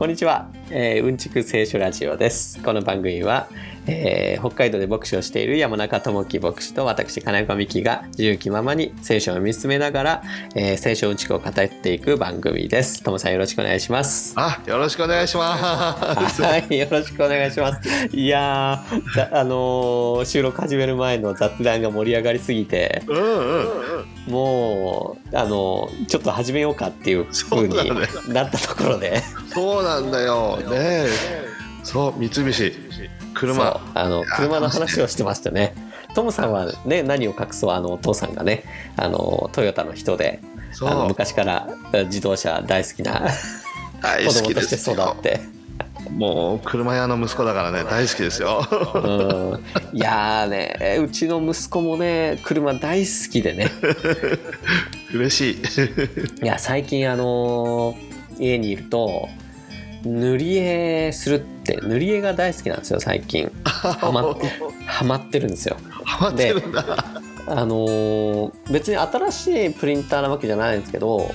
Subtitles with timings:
[0.00, 2.62] こんにちは、えー、うんちく聖書ラジオです。
[2.62, 3.50] この番組は、
[3.86, 10.22] えー、北海道で牧師をしている山中智樹牧師と私金子美希が自由気ままに聖書を見つめながら、
[10.54, 13.02] えー、聖書うんちくを語っていく番組です。
[13.02, 14.34] ともさんよろしくお願いします。
[14.36, 16.42] あよろしくお願いします。
[16.42, 17.88] はいよろしくお願いします。
[18.16, 18.84] いや
[19.32, 23.80] あのー、収録始める前の雑談が盛り上がりすぎて、うんうん。
[24.26, 27.74] うん、もうあのちょっと始めようかっていう風に
[28.28, 29.22] なったところで。
[29.52, 30.58] そうなんだよ。
[30.58, 31.06] ね
[31.82, 32.72] そう三菱
[33.34, 33.80] 車。
[33.94, 35.74] あの車の話をしてましたね。
[36.14, 38.64] トムさんはね何を隠そうあのお父さんがね。
[38.96, 40.40] あのトヨタの人で
[40.82, 41.68] あの昔から
[42.06, 43.28] 自動車大好きな
[44.26, 45.40] 子供として育って。
[46.10, 53.70] もう車屋の息子だからね大好きですよ、うん、いやねうちの息子もね車大好きでね。
[55.14, 55.60] 嬉し
[56.40, 56.44] い。
[56.44, 57.96] いや最近あの
[58.38, 59.28] 家にいると
[60.04, 63.50] 塗り絵するって塗り絵が大好きなんですよ最近。
[63.64, 64.46] ハマって
[64.86, 65.76] ハマってるんですよ。
[66.04, 67.04] ハマってるんだ。
[67.46, 71.34] あのー、別に新しいプリンターなわけじゃないんですけど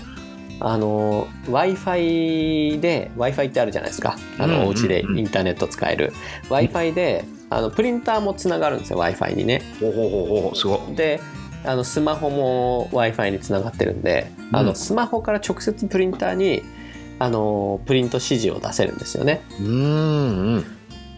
[0.59, 4.17] あの w i f i で w i f i ってあるじゃないですか。
[4.37, 6.13] あの、お家でインターネット使える。
[6.49, 9.61] W i f i であのプリンターもつながるんですよ w i f i にね。
[9.79, 11.19] ほうほうほうほうすごで
[11.65, 16.63] あのスマホも w i f i につながってるんで、うん、あのスマホから直接プリンターに
[17.19, 19.41] あのプリント指示を出せるんですよね。
[19.59, 20.65] うん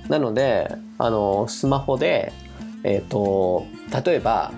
[0.10, 2.32] なのであのスマホで、
[2.84, 3.66] えーと、
[4.06, 4.52] 例えば、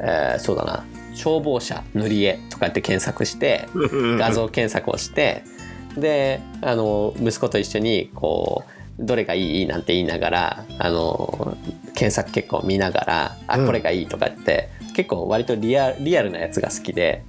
[0.00, 3.68] えー、そうだな消防車塗り絵とかって検索して
[4.18, 5.44] 画像検索をして
[5.96, 8.64] であの息子と一緒にこ
[8.98, 11.56] うどれがいいなんて言いながらあの
[11.94, 17.22] 検索結果を見ながらあこれがいいとかって、うん、結構割とリアリアルなやつが好きで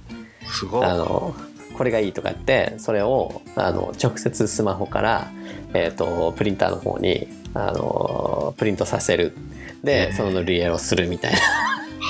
[0.82, 1.34] あの
[1.78, 5.30] これがいいとかってそれをあの直接スマホから、
[5.74, 9.36] えーと、プリンターの方にあのプリントさせる。
[9.84, 11.38] でその塗り絵をするみたいな。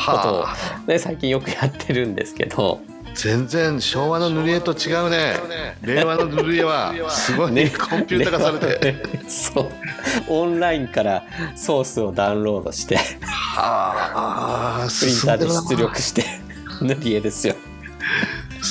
[0.06, 0.46] ことを、
[0.86, 2.80] ね、最近よくやってるんですけど。
[3.14, 5.34] 全然昭和の塗り絵と違うね。
[5.82, 9.68] 令和の塗り絵はすごい、ね、コンピューター化されて、ね、そう。
[10.28, 11.24] オンラインから
[11.56, 12.96] ソースをダウンロードして。
[13.20, 14.88] はあ。
[14.98, 16.24] プリンターで出力して
[16.80, 17.54] 塗り絵ですよ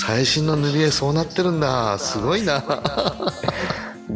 [0.07, 1.99] 最新の塗り絵そうなってるんだ。
[1.99, 2.63] すごいな。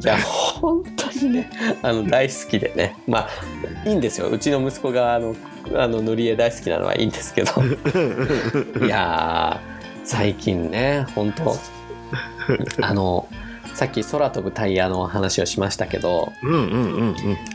[0.02, 1.50] いや本当にね
[1.84, 2.96] あの大好きでね。
[3.06, 4.30] まあいいんですよ。
[4.30, 5.36] うちの息子があの
[5.76, 7.52] あの塗り絵大好きなのはいいんですけど。
[8.86, 9.60] いや
[10.06, 11.58] 最近ね本当
[12.80, 13.28] あの
[13.74, 16.32] さっき空飛ぶタイヤの話をしましたけど、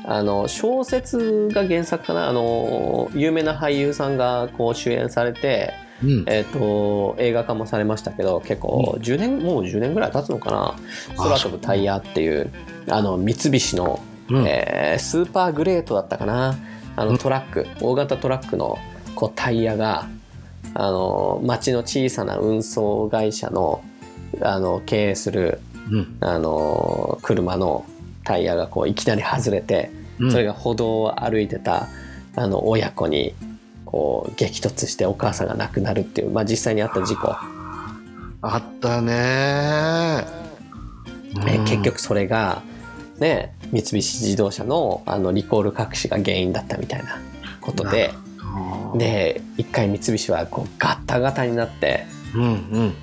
[0.05, 2.29] あの小説が原作かな。
[2.29, 10.75] あの有名な俳優さんがこう主演されてうん、えーと、映画化もされましたけど結構10年、うん、もう10年ぐらい経つのかな
[11.17, 12.51] 「空飛ぶタイヤ」っていう
[12.89, 16.57] あの三菱の、うん、えー、スーパーグレートだったかな？
[16.97, 18.79] あのトラック、大型トラックの
[19.15, 20.09] こうタイヤが
[20.73, 23.85] あの町の小さな運送会社の
[24.41, 25.61] あの経営する、
[26.21, 27.85] あの車の
[28.25, 29.91] タイヤがこういきなり外れて、
[30.31, 31.89] それが歩道を歩いてた
[32.35, 33.35] あの親子に
[33.87, 37.35] こう激突してお母さんが亡くなるっていう、まあ、実際にあった事故。
[38.43, 40.27] あったね。
[41.49, 42.63] え結局それが
[43.19, 47.21] ね三菱自動車のあのリコール隠しが原因だったみたいな
[47.61, 48.13] ことで
[48.97, 52.95] で一回三菱はこうガタガタになって、うんうん。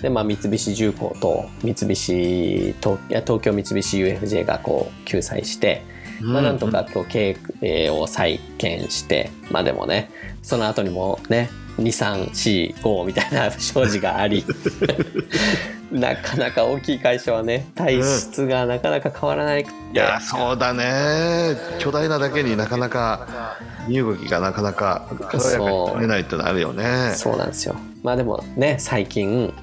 [0.00, 5.82] でまあ、三菱重工と三菱東東京三菱 UFJ がこう救済して、
[6.20, 10.10] まあ、なんとか今日経営を再建してまあでもね
[10.42, 14.44] その後にもね2345みたいな不祥事があり
[15.90, 21.56] なかなか大きい会社はね体質がなかなか変わらない、うん、いやそうだね。
[21.78, 23.56] 巨大なだけになかなか
[23.86, 27.12] 身動きがなかなか軽やかに取れないってのあるよね。
[27.14, 27.36] そう。
[27.36, 27.76] なんですよ。
[28.02, 29.54] まあでもね最近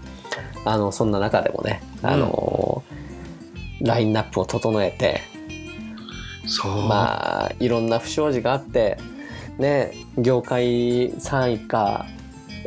[0.64, 2.84] あのそんな中でもねあの、
[3.82, 5.22] うん、ラインナップを整えて
[6.88, 8.98] まあいろんな不祥事があって
[9.58, 12.06] ね業界3位か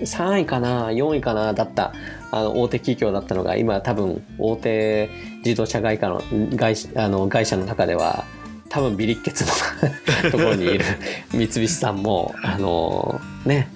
[0.00, 1.92] 3位かな4位かなだった
[2.30, 5.08] あの大手企業だったのが今多分大手
[5.44, 6.22] 自動車会社の
[6.56, 8.24] 会あの会社の中では
[8.68, 9.50] 多分ビリッケツの
[10.32, 10.84] ところにいる
[11.32, 13.68] 三菱さんもあのね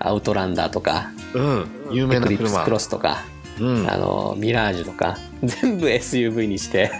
[0.00, 3.24] アウトランダーとか、うん、有名なエクリプスクロスとか、
[3.58, 6.90] うん、あのミラージュとか全部 SUV にして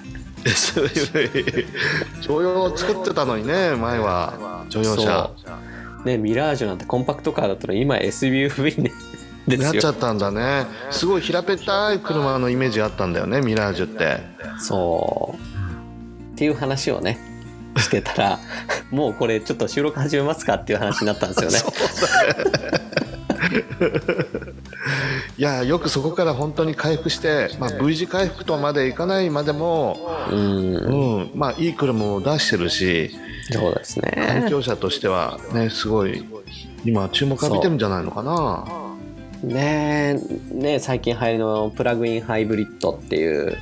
[0.50, 1.66] SUV
[2.22, 4.64] 乗用を作ってたのにね前は。
[4.68, 5.30] 乗用車。
[6.04, 8.92] ねミラージュなんてコンパクトカーだったら今 SUV ね
[9.56, 10.66] なっちゃったんだね。
[10.90, 14.20] すごい平べったい車のイメージあったんだよねミラージュって。
[14.58, 16.32] そう。
[16.34, 17.18] っていう話をね
[17.76, 18.38] してたら
[18.90, 21.58] もうこれちょっと収録始めますかっていう話になったんですよね
[25.38, 29.98] いやよくそこから本当に回復して、まあ、V 字回復とまでいかないまでも、
[30.30, 30.76] うん。
[30.76, 31.30] うん。
[31.34, 33.10] まあ、いい車も出してるし
[33.50, 36.24] そうです環ね境者としては、ね、すごい
[36.84, 38.64] 今注目浴びてるんじゃないのかな。
[39.42, 40.18] ね
[40.52, 43.56] えね最近流行りのプラグインハイブリッドっていう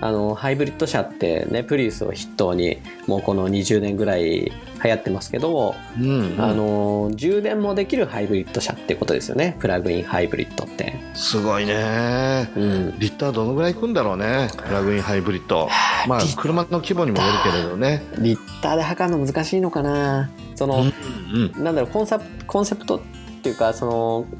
[0.00, 4.52] あのハイブリッド車ってねプリウスを筆頭にもうこの20年ぐらい
[4.84, 9.56] 流行ってますけど、うん、あの充電もできるハイブリッド車ってことですよね。
[9.60, 10.94] プラグインハイブリッドって。
[11.14, 12.50] すごいね。
[12.54, 15.68] うん、リッターどのぐらいいくんだろうねプラグインハイブリッド。
[16.06, 18.02] まあ車の規模にもよるけれどね。
[18.18, 20.30] リッターで測るの難しいのかな。
[20.54, 23.00] その、うんなんだろうコンサプコンセプト
[23.44, 23.84] っていうかそ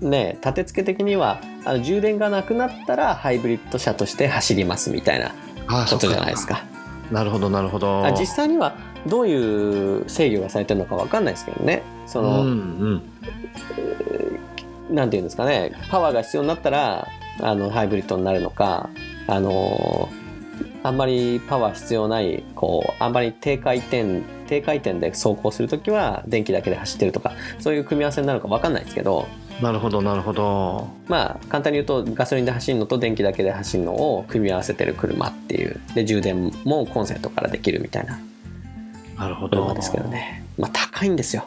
[0.01, 5.35] のね立て付け的にはあの充電がなくなったらハイブリッド車として走りますみたいな
[5.67, 6.65] あことじゃないですか。
[7.11, 8.03] なるほどなるほど。
[8.07, 11.83] あ実際にはどういう制御がされてるのかわかんないですけどね。
[12.07, 13.03] その、うん
[14.89, 14.95] うん。
[14.95, 15.73] なんていうんですかね。
[15.91, 17.07] パワーが必要になったら
[17.43, 18.89] あのハイブリッドになるのか
[19.27, 20.09] あの
[20.85, 29.27] あんまりパワー必要ないこうあんまり低回転低回転で走行するときは電気だけで走ってるとかそういう組み合わせになるのかわかんないですけど
[29.63, 30.89] なるほどなるほど。
[31.07, 35.81] まあ簡単に言うとガソリンで走るのと電気だけで走るのを組み合わせてる車っていう。
[35.95, 38.19] で充電もコンセントからできるみたいな。
[39.17, 39.63] なるほど。
[39.63, 40.45] 車ですけどね。
[40.59, 41.45] まあ高いんですよ。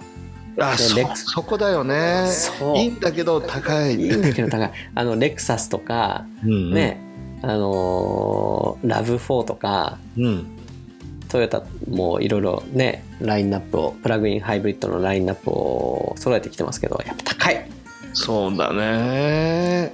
[0.59, 2.27] あそそこだよね。
[2.27, 2.77] そう。
[2.77, 3.95] いいんだけど高い。
[3.95, 4.71] いいんだけど高い。
[4.95, 6.73] あのレクサスとかうんうん。
[6.73, 6.99] ね、
[7.41, 10.45] あのーラブ4とかうん。
[11.29, 17.69] トヨタもいろいろねラインナップをプラグインハイブリッドのラインナップを揃えてきてますけどやっぱ高い。
[18.13, 19.91] そうだね。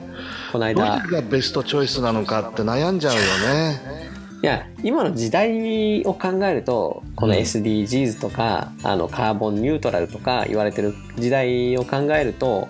[0.53, 1.01] どれこの間。
[1.07, 3.81] がベストチョイスなのかって悩んじゃうよね。
[4.43, 7.39] いや今の時代を考えるとこのうん。
[7.39, 12.67] SDGs とか、あのカーボンニュートラルとか言われてる時代を考えると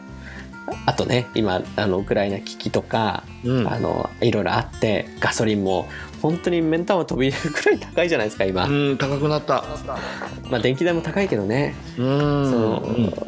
[0.85, 3.67] あとね今あのウクライナ危機とか、うん。
[3.67, 5.87] あのいろいろあってガソリンも
[6.21, 9.63] 本当に目ん玉飛び出るくらい高いじゃないですか今、うん高くなった。
[10.49, 12.79] まあ電気代も高いけどね、うんその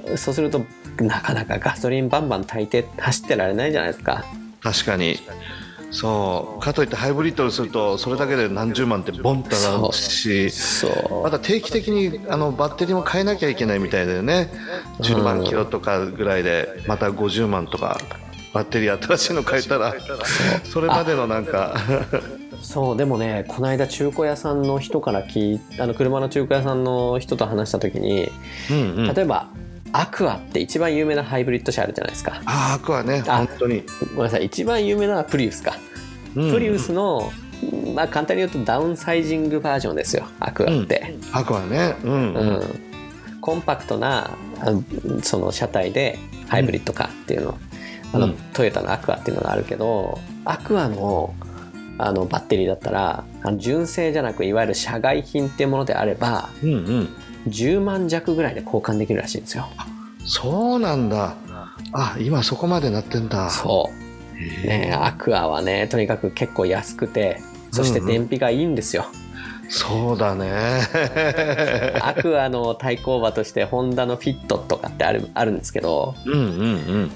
[0.09, 0.17] うん。
[0.17, 0.65] そうすると
[0.99, 4.23] なかなかガソリンバンバン炊いて走ってられないじゃないですか。
[4.61, 5.19] 確かに
[5.95, 6.62] そう。
[6.62, 10.51] かといってハイブリッドにするとそれだけで何十万ってボンと上がるし
[11.24, 14.50] また定期的にあのバッテリーも変えなきゃいけないみたいだよね。
[15.00, 17.97] 10万キロとかぐらいでまた50万とか
[18.53, 19.94] バッテリー新しいの変えたら
[20.65, 21.75] それまでのなんか。
[22.62, 22.97] そう。
[22.97, 28.30] でもねこの間中古屋さんの人から聞いあの車の中古屋さんの人と話した時に
[28.69, 29.13] うんうん。
[29.13, 29.47] 例えば
[29.97, 32.42] アクアって一番有名なハイブリッド車あるじゃないですか。
[32.45, 33.24] あーアクはね。
[33.27, 34.45] あ本当に、ごめんなさい。
[34.45, 35.77] 一番有名なのはプリウスか、
[36.36, 36.51] うん。
[36.51, 37.31] プリウスの
[37.95, 41.95] まあ簡単に言うとダウンサイジングバージョンですよアクアって、アクはね。
[42.03, 42.62] うん、うん。
[43.39, 44.31] コンパクトな
[45.24, 46.19] その車体で
[46.50, 47.57] ハイブリッドカーっていうの,、
[48.12, 48.33] あのうん。
[48.53, 51.33] トヨタのアクアっていうのがあるけどアクアの
[51.97, 57.09] あのバッテリーだったらあの純正じゃなくいわゆる社外品っていうものであればうんうん
[57.47, 59.68] 10万弱ぐらいで交換できるらしいんですよ。
[60.25, 61.35] そうなんだ。
[61.94, 63.49] あ今そこまでなってんだ。
[63.49, 64.06] そう。
[64.37, 68.11] へねアクアはねとにかく結構安くてそしてうんうん。
[68.11, 69.06] 燃費がいいんですよ。
[69.69, 70.81] そうだね。
[72.02, 77.11] アクアの対抗馬としてホンダのフィットとかってあるあるんですけどうんうんうん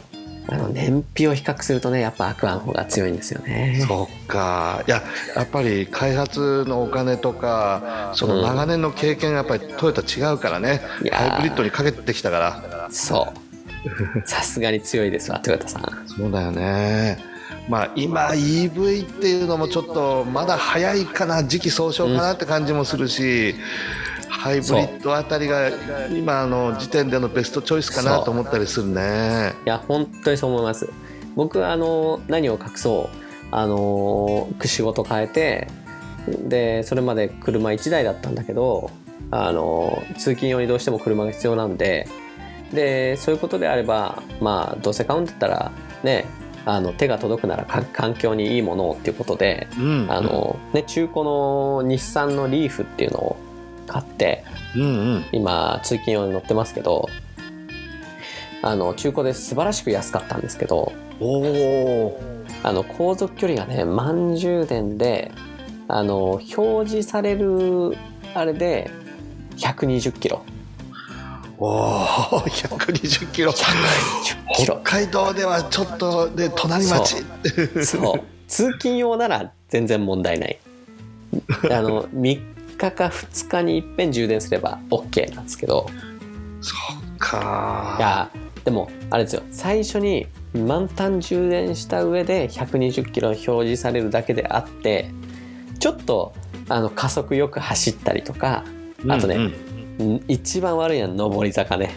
[0.51, 3.86] あの燃費を比較するとねやっぱアクアの方が強いんですよね。
[3.88, 4.84] そっか。
[4.88, 5.03] いや
[5.36, 11.29] やっぱり開発のお金とかその長年の経験がやっぱりトヨタ違うからね、いやー。
[11.29, 12.89] ハイブリッドにかけてきたから。
[12.91, 14.27] そう。
[14.27, 16.08] さすがに強いですわトヨタさん。
[16.08, 17.18] そうだよね。
[17.70, 23.56] まあ今 EV っていうのもちょっとまだ早いかな時期尚早かなって感じもするし、
[24.29, 25.69] ハイブリッドあたりが
[26.07, 29.53] 今の時点でのベストチョイスかなと思ったりするね。
[29.65, 30.89] いや本当にそう思います。
[31.36, 33.17] 僕はあの何を隠そう
[33.51, 35.67] あの仕事変えて
[36.27, 38.91] でそれまで車1台だったんだけど
[39.31, 42.07] あの通勤用にどうしても車が必要なんで
[42.74, 45.71] でそういうことであればまあどうせ買うんだったら
[46.03, 46.25] ね
[46.65, 50.07] あの手が届くならか環境にいいものをっていうことでうん。
[50.09, 53.38] あの、ね、中古の日産のリーフっていうのを
[53.89, 54.43] 買って
[54.75, 54.86] うんう
[55.17, 55.25] ん。
[55.31, 57.10] 今通勤用に乗ってますけど
[58.62, 62.22] あの中古で素晴らしく安かったんですけどおお
[62.63, 65.31] あの航続距離がね満充電で
[65.88, 67.98] あの表示される
[68.34, 68.91] あれで
[69.58, 70.43] 120キロ。
[71.58, 72.05] おお
[72.41, 73.51] 120キロ。
[73.51, 73.55] 120
[74.55, 77.15] キ北ロ海道ではちょっとで隣町。
[77.84, 78.22] そう。
[78.48, 80.60] 通勤用なら全然問題ない。
[81.72, 82.39] あの 3
[82.79, 85.88] 日か2日にいっぺん充電すれば OK なんですけど。
[86.62, 87.95] そっか。
[88.00, 88.31] いや
[88.63, 89.43] でもあれですよ。
[89.51, 95.12] 最初に満タン充電した上で120キロ表示されるだけであって
[95.79, 96.33] ちょっと
[96.67, 98.63] あの加速よく走ったりとか
[99.07, 99.53] あとねうん。
[100.00, 101.91] うんん一番悪いのは上り坂ね。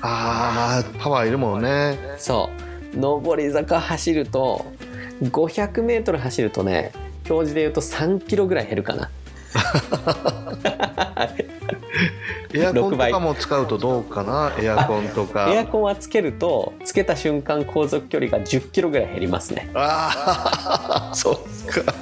[0.00, 1.98] あーパワーいるもんね。
[2.18, 2.50] そ
[2.94, 3.00] う。
[3.00, 4.64] 上り坂走ると
[5.22, 6.92] 500m 走るとね
[7.28, 9.10] 表示で言うと3キロぐらい減るかな
[12.54, 14.52] エアコン6倍とかも使うとどうかな？
[14.60, 15.52] エアコンとか。
[15.52, 19.70] エアコンはつけるとつけた瞬間航続距離が10キロぐらい減りますね。
[19.74, 21.34] ああ そっ
[21.84, 21.94] か。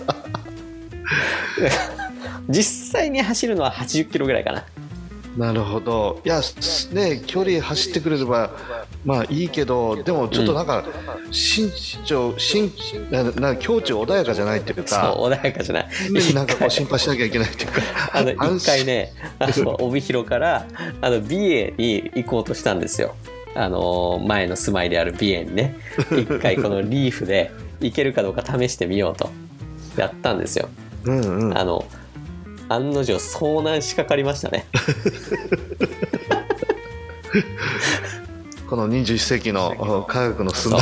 [2.49, 4.65] 実際に走るのは80キロぐらいかな
[5.37, 6.21] なるほど。
[6.25, 8.51] いやすね距離走ってくれれば
[9.05, 10.85] まあいいけどでもちょっとなんか
[11.31, 11.71] 身
[12.05, 12.71] 長身
[13.11, 15.89] なな境地穏やかじゃないっていうそうか穏やかじゃない。
[16.13, 17.81] 常になんかこう心配しなきゃいけないっていうか
[18.15, 20.67] あの安一回ねあの帯広から
[21.01, 23.15] あの美瑛に行こうとしたんですよ。
[23.57, 25.77] あの前の住まいである美瑛にね。
[26.13, 27.51] 一回このリーフで
[27.81, 29.31] 行けるかどうか試してみようと
[29.97, 30.69] やったんですよ。
[31.05, 31.59] うんうん。
[31.59, 31.85] あの
[32.69, 34.67] 案の定遭難しかかりましたね。
[38.69, 40.81] この21世紀の科学のそう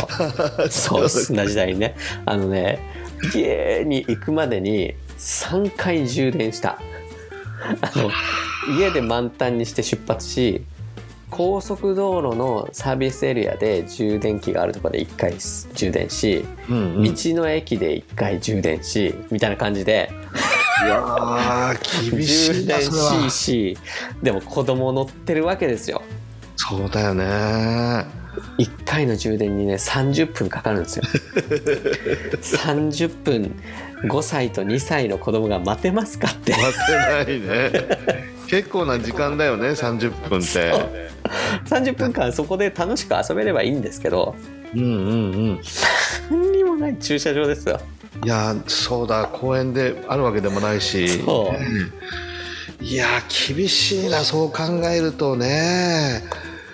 [0.69, 0.71] 砂。
[0.71, 1.97] そうそんな時代にね。
[2.25, 2.79] あのね
[3.35, 6.79] 家に行くまでに3回充電した。
[7.81, 8.11] あの
[8.77, 10.65] 家で満タンにして出発し
[11.31, 15.33] 高速道路のサービスエリアで充電器があるところで1回
[15.75, 20.11] 充電しうんうん、い道の駅で1回充電しみたいな感じで
[20.87, 23.79] やー厳し充電いなそれはし
[24.23, 26.03] でも子供乗ってるわけですよ。
[26.57, 27.25] そうだよね。
[28.59, 31.05] 1回の充電にね30分かかるんですよ。
[32.41, 33.55] 30分
[34.05, 36.53] 5歳と2歳の子供が待てますかって。
[36.53, 37.89] 待てないね。
[38.49, 40.73] 結構な時間だよね30分って。
[41.67, 44.35] 30分間そこで楽しく遊べればいいんですけど。
[44.75, 44.93] うんうんう
[45.55, 45.61] ん。
[46.31, 47.81] 何にもない駐車場ですよ
[48.25, 51.09] いやそうだ公園であるわけでもないし。
[51.09, 51.53] そう。
[51.53, 51.59] ね
[52.81, 53.07] いや
[53.47, 56.23] 厳しいなそう考えるとね。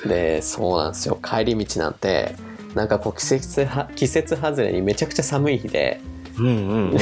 [0.07, 1.19] でそうなんですよ。
[1.23, 2.35] 帰り道なんて
[2.75, 6.01] なんかこう季節は季節外れにめちゃくちゃ寒い日で
[6.39, 6.97] うんうんうん。
[6.97, 6.99] なん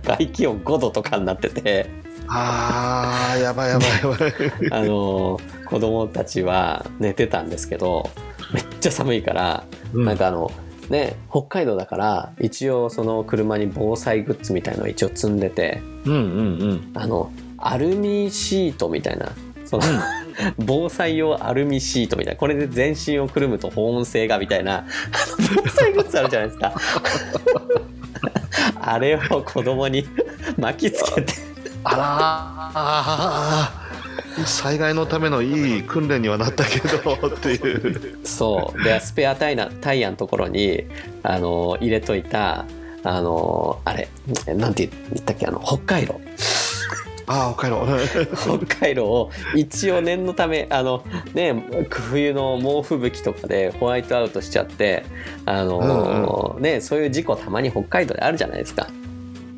[0.00, 1.90] か外気温5度とかになってて。
[2.26, 4.32] あーやばいやばいやばい。
[4.72, 8.08] あの子供たちは寝てたんですけど
[8.52, 10.04] めっちゃ寒いからうん。
[10.04, 10.50] なんかあの
[10.90, 16.90] ね北海道だから一応その車に防災グッズみたいのを一応積んでてうんうんうん。
[16.94, 19.32] あのアルミシートみたいな
[19.64, 19.82] その
[20.58, 24.84] 防災用アルミシートみたいなこれで全身をくるむと保温性がみたいな
[25.38, 26.74] 防災グッズあるじゃないですか。
[28.80, 30.06] あれを子供に
[30.58, 31.32] 巻きつけて。
[31.84, 33.83] あら
[34.46, 38.82] 災害のためのいい訓練にはなったけどっていうそう。
[38.82, 40.84] でスペアタイヤタイヤのところに
[41.22, 42.66] あの入れといた
[43.02, 44.08] あのあれ
[44.54, 46.20] なんて言ったっけあの北海道。
[47.26, 47.86] ああ北海道。
[48.66, 51.54] 北海道を一応念のためあのね
[51.88, 55.04] 冬の猛吹雪とかでホワイトアウトしちゃって
[55.46, 58.88] あの、ねそういう事故たまに北海道であるじゃないですか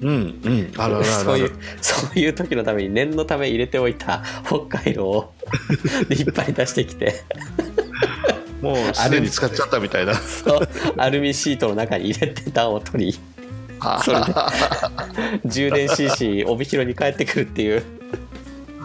[0.03, 0.73] うんうん。
[0.77, 5.35] あるあるあるそういうそういう時のために念のため入れておいた北海道を
[6.11, 7.25] いっぱい出してきて。
[8.63, 10.69] もうすでに使っちゃったみたいなそう。
[10.97, 13.19] アルミシートの中に入れてたを取り
[13.81, 14.33] あそれで。
[15.45, 17.83] 充電 CC 帯広に帰ってくるっていう。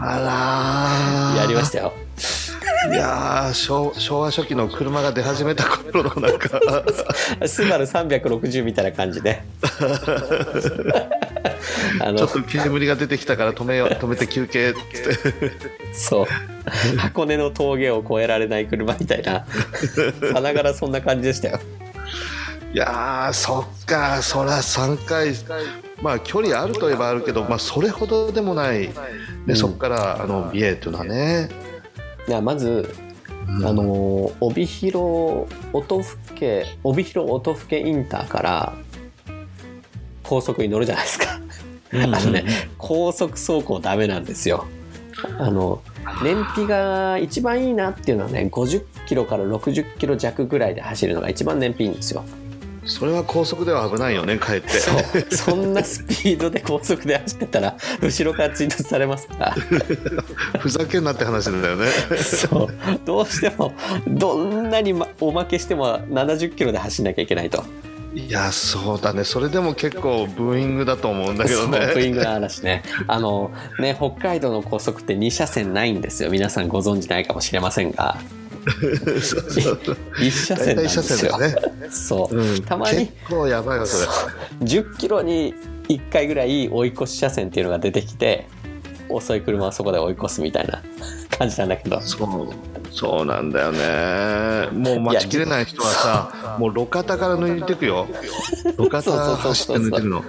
[0.03, 1.93] あらやりましたよ
[2.91, 6.49] いやー昭昭和初期の車が出始めた頃のなんか。
[7.47, 9.41] スバル360みたいな感じで。
[11.99, 12.17] あの。
[12.17, 14.71] ちょっと煙が出てきたから止めよう止めて休憩。
[14.71, 14.79] って
[15.93, 16.97] そう。
[16.97, 19.45] 箱根の峠を越えられない車みたいな。
[20.33, 21.59] さながらそんな感じでしたよ。
[22.73, 24.21] いやーそっか。
[24.21, 25.33] そら3回。
[26.01, 28.93] まあ距離あるといえばあるけど、まあ、それほどでもない、ね
[29.47, 31.49] うんそっからあの美瑛というのはね、
[32.27, 32.93] ではまず
[33.47, 33.65] うん。
[33.65, 38.73] あの帯広音更帯広音更インターから
[40.23, 41.25] 高速に乗るじゃないですか。
[41.93, 42.45] あのね
[42.77, 44.65] 高速走行ダメなんですよ。
[45.37, 45.81] あの
[46.23, 52.23] 燃費が一番いいなっていうのはね50キロから60キロ弱ぐらいで走るのが一番燃費いいんですよ
[52.91, 54.69] それは高速では危ないよねかえって。
[54.69, 55.35] そう。
[55.35, 59.35] そんなスピードで高速で走ってたら 後ろから追突されますか？
[59.39, 59.55] ら
[60.59, 61.87] ふざけんなって話だよね。
[62.17, 62.67] そう。
[63.05, 63.73] どうしても
[64.07, 67.63] どんなにまおまけしても70キロで走んなきゃいけないと。
[68.13, 69.23] いやそうだね。
[69.23, 71.79] それでも結構ブーイングだと思うんだけどね。
[71.93, 72.83] ブーイングの嵐ね。
[73.07, 76.29] あのね北海道の高速って2車線ないんですよ。
[76.29, 78.17] 皆さんご存知ないかもしれませんが
[79.21, 79.75] そうそう
[80.17, 81.55] 1車線なんですよ、ね、
[81.89, 83.07] そう、うん、たまに。
[83.07, 84.07] 結構やばいわそれ。
[84.65, 85.53] 10キロに
[85.87, 88.47] 1回ぐらい追い越し車線っていうのが出てきて
[89.09, 90.81] 遅い車はそこで追い越すみたいな
[91.37, 91.99] 感じなんだけど。
[92.01, 92.53] そう。
[92.93, 94.67] そうなんだよね。
[94.73, 98.07] もう待ちきれない人はさもう路肩から抜いていくよ。
[98.77, 100.23] 路肩そうそうそう走って抜いてるの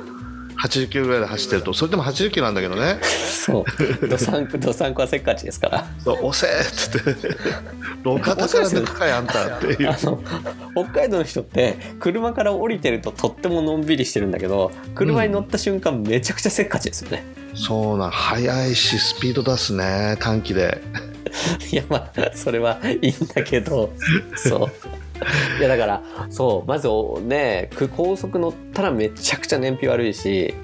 [0.62, 1.74] 80キロぐらいで走ってると。
[1.74, 3.00] それでも80キロなんだけどね。
[3.02, 3.64] そ
[4.02, 4.08] う。
[4.08, 5.86] どさんどさんこはせっかちですから。
[6.04, 7.28] そう押せっつって。
[8.04, 9.90] 路肩から抜くかいあんたっていう。
[9.90, 10.22] あの
[10.74, 20.80] 北海道の人って車から降りてるととってものんびりしてるんだけど車に乗った瞬間めちゃくちゃせっかちですよね、そうなん速いしスピード出すね短期で。
[21.72, 23.92] いやまあそれはいいんだけど
[24.36, 24.70] そう
[25.58, 30.54] いやだからそうまずおねく高速乗ったらめちゃくちゃ燃費悪いし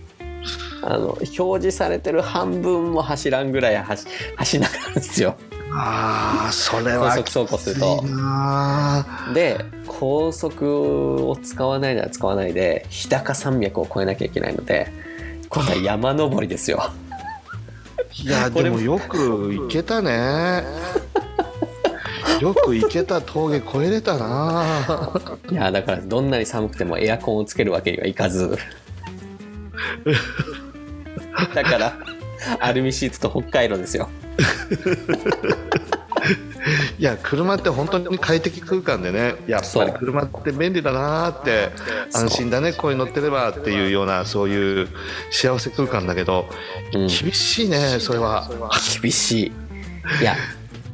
[0.83, 5.37] あの表示されてる半分も走らんぐらい走走んなくなるんですよ。
[5.71, 8.05] ああそれは高速走行すると。
[9.35, 14.91] で高速を使わないなら使わないで日高山脈を越えなきゃいけないので
[15.49, 16.91] 今度は山登りですよ。
[18.25, 20.63] いやでもよく行けたね
[22.43, 24.85] よく行けた峠越えれたな。
[25.51, 28.57] いやだからどんなに寒くてもエアコンをつけるわけにはいかず。
[31.55, 31.97] だから
[32.61, 34.09] アルミシーツと北海道ですよ。
[36.99, 41.71] いや車って本当に快適空間でねやっぱり車って便利だなーって
[42.13, 44.89] 安心だねここに乗ってればっていうようなそういう
[45.31, 46.47] 幸せ空間だけど、
[46.93, 47.07] うん。
[47.07, 48.51] 厳しいねそれは。
[49.01, 49.53] 厳しい。
[50.21, 50.37] いや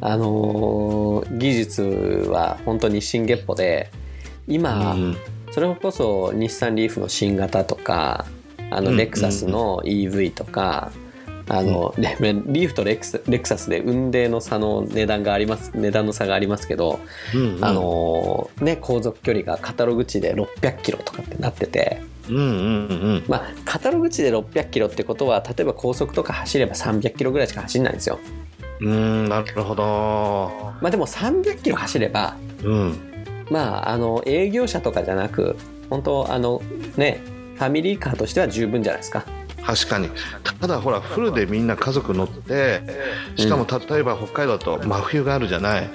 [0.01, 1.83] あのー技術
[2.31, 3.91] は本当に新月歩で
[4.47, 5.17] 今、うん。
[5.53, 8.27] それこそ日産リーフの新型とか
[8.71, 10.91] あうんのレクサスの EV とか、
[11.49, 17.01] あのレリーフとレクサレクサスで運泥の差の値段があります値段の差がありますけど、
[17.35, 17.65] うんうん。
[17.65, 22.47] あのーね航続距離がカタログ値で600キロとかってなってて、うんうんう
[23.19, 23.25] ん。
[23.29, 28.19] まあ、カタログ値で600キロってことは例えば高速とか走れば300キロぐらいしか走んないんですよ。
[28.81, 32.99] うんなるほどまあ、でも300キロ走ればうん
[33.51, 35.57] まああの営業車とかじゃなく
[35.91, 36.61] 本当あの
[36.97, 37.21] ね
[37.55, 39.25] ファミリーカーとしては十分じゃないですか。
[39.67, 40.11] 確かに。
[40.61, 42.83] ただほらフルでみんな家族乗って
[43.37, 45.91] しかも例えば北海道だと真冬があるじゃない。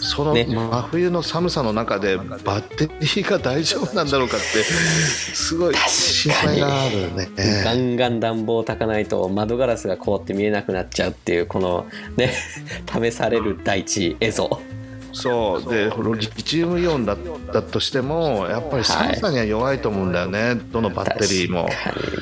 [0.00, 0.46] そのね。
[0.46, 7.28] 真冬の寒さの中でバッテリーが大丈夫なんだろうかってすごい心配があるね。
[7.64, 12.34] ガンガン暖房を焚かないと窓ガラスが凍って見えなくなっちゃうっていうこのね
[12.90, 14.60] 試される大地映像
[15.12, 15.70] そう。
[15.72, 17.18] でリチウムイオンだっ
[17.52, 21.68] たとしてもやっぱり寒さには弱いと思うんだよね、どのバッテリーも。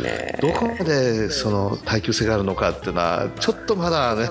[0.02, 0.38] ね。
[0.40, 4.28] どこまでその耐久性があるのかっていうのはちょっとまだね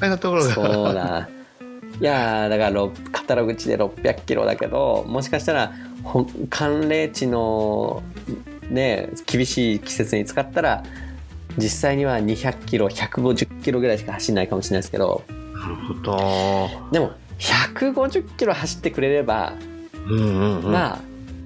[0.00, 0.52] なところが。
[0.52, 1.28] そうだ。
[2.00, 5.72] いやーだからろカタログ値で600キロだけどもしかしたら
[6.48, 8.04] 寒冷地の
[8.70, 10.84] ね厳しい季節に使ったら
[11.56, 15.24] 実際には200キロ150キロぐらいしか走んないかもしれないですけど
[15.60, 16.90] なるほど。
[16.92, 19.54] でも150キロ走ってくれれば、
[20.06, 20.72] うんうんうん。
[20.72, 21.00] まあ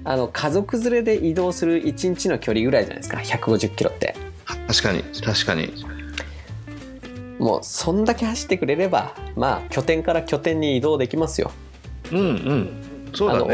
[0.05, 4.15] あの家族連れで移動する1日の距離ぐらいじゃないですか150キロって。
[4.67, 5.73] 確かに確かに。
[7.39, 11.51] もうそんだけ走ってくれればまあ拠点から拠点に移動できますよ。
[12.11, 13.47] うんうんそうだあの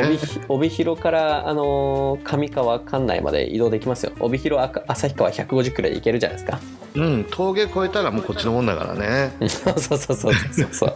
[0.48, 4.14] 帯広から、あのー上川管内まで移動できますよ。
[4.20, 6.60] 帯広あか旭川150キロで行けるじゃないですか。
[6.96, 9.34] うん峠越えたらもうこっちのもんだからね。
[9.50, 10.96] そうそうそうそうそうそう。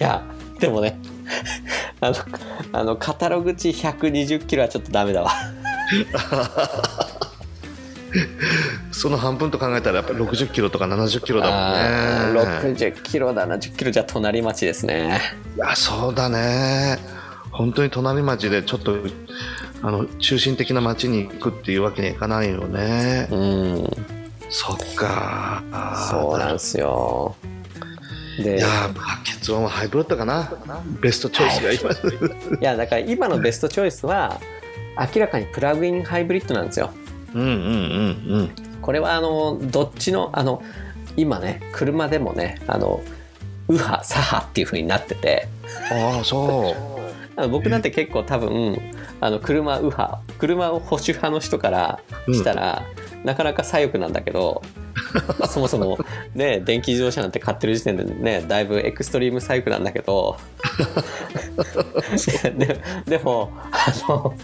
[0.00, 0.24] いや
[0.60, 0.98] でもね
[2.00, 2.16] あの
[2.72, 5.30] あのカタログ値120キロはちょっとダメだわ。
[8.90, 12.40] その半分と考えたらやっぱり60キロとか70キロだあもんね。
[12.40, 15.20] ー60キロ70キロじゃ隣町ですね。
[15.56, 16.98] いやそうだね
[17.50, 18.96] 本当に隣町でちょっと
[19.82, 23.28] あの中心的な町に行くっていうわけにはいかないよね。
[23.30, 23.90] うん。
[24.50, 25.62] そっか。
[26.10, 27.36] そうなんですよ。
[28.38, 30.50] でいやーまあ結論はハイブリッドかな。
[31.00, 32.62] ベストチョイスが今、い。
[32.62, 34.40] やだから今のベストチョイスは
[35.14, 36.90] 明らかにプラグインハイブリッドなんですよ。
[37.34, 38.50] うんうんうんうん。
[38.80, 40.62] これはあのどっちのあの
[41.16, 43.02] 今ね車でもねあの
[43.68, 45.48] 右派左派っていう風になってて。
[45.92, 46.74] ああそ
[47.38, 48.76] あの僕なんて結構多分
[49.20, 52.82] あの車右派車を保守派の人からしたら、
[53.24, 54.62] なかなか左翼なんだけど
[55.48, 55.98] そもそも
[56.34, 60.36] ね電気自動車なんて買ってる時点でねだいぶエクストリーム左翼なんだけど
[62.58, 64.34] ででもあの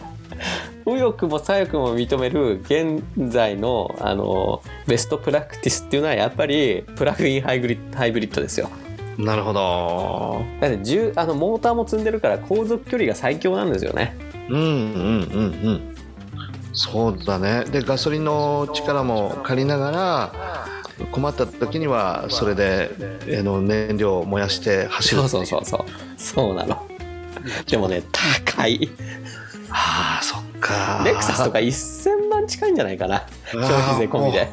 [0.87, 8.70] 右翼も左翼も認める現在のあのベストプラクティスっていうのはやっぱりプラグインハイブリハイブリッドですよ。
[9.18, 14.16] なるほどだって重あのモーターも積んでるから航続距離が最強なんですよね。
[14.48, 15.96] うんうんうんうん
[16.72, 20.33] そうだねでガソリンの力も借りながら
[21.12, 22.90] 困った時にはそれで
[23.38, 25.85] あの燃料を燃やして走るそうそうそうそう
[26.16, 26.85] そうなの。
[27.68, 28.03] でもね
[28.46, 28.90] 高い。
[29.70, 34.48] ああそっかレクサスとか1000万近いんじゃないかな消費税込みで。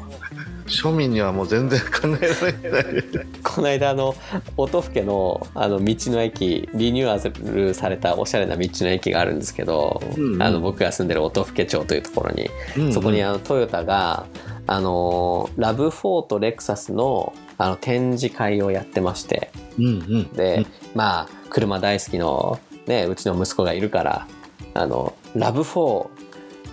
[0.72, 3.26] 庶民にはもう全然考えられない。
[3.44, 4.16] この間あの
[4.58, 10.42] 音更のあの道の駅リニューアルされたおしゃれな道の駅があるんですけど、うんうん。
[10.42, 12.94] あの僕が住んでる音更町というところに、うんうん。
[12.94, 14.26] そこにあのトヨタが
[14.68, 20.34] あのラブ4とレクサスのあの展示会をやってましてうんうん。
[20.34, 24.28] で、まあ車大好きの、ね、うちの息子がいるから
[24.74, 26.08] あのラブ4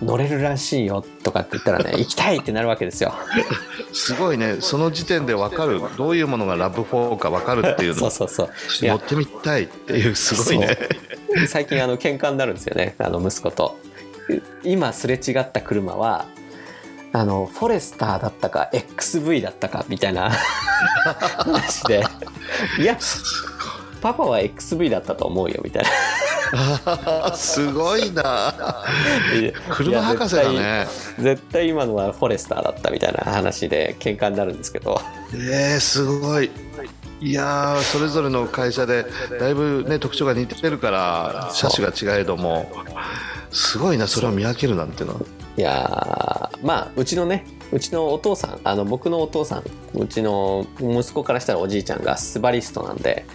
[0.01, 3.13] 乗れるらしいよとかって言ったらね 行きたいってなるわけですよ。
[3.93, 4.57] すごいね。
[4.61, 5.81] その時点で分かる。
[5.97, 7.95] どういうものがラブ4か分かるっていうの。
[7.95, 8.49] そうそうそう。
[8.87, 10.77] 乗ってみたいっていうすごいね。
[11.47, 12.95] 最近あの喧嘩になるんですよね。
[12.97, 13.77] あの息子と。
[14.63, 16.25] 今すれ違った車は
[17.11, 20.31] あのフォレスターだったか XV だったかみたいな
[21.39, 22.03] 話で。
[22.79, 22.97] いや
[24.01, 27.33] パパは XV だったと思うよみたいな。
[27.35, 28.53] すごいな。
[29.71, 30.87] 車博士だね。
[31.19, 34.99] 絶対今のはフォレスターだったみたいな話で喧嘩になるんですけど。
[35.33, 36.49] えー、すごい。
[37.21, 39.05] いやーそれぞれの会社で
[39.39, 42.71] だいぶね特徴が似てるから車種が違えども。
[43.51, 45.19] すごいなそれを見分けるなんてのは。
[45.57, 53.25] いやーまあうちのねうちのお父さんあの僕のお父さんうちの息子からしたらおじいちゃんがスバリストなんで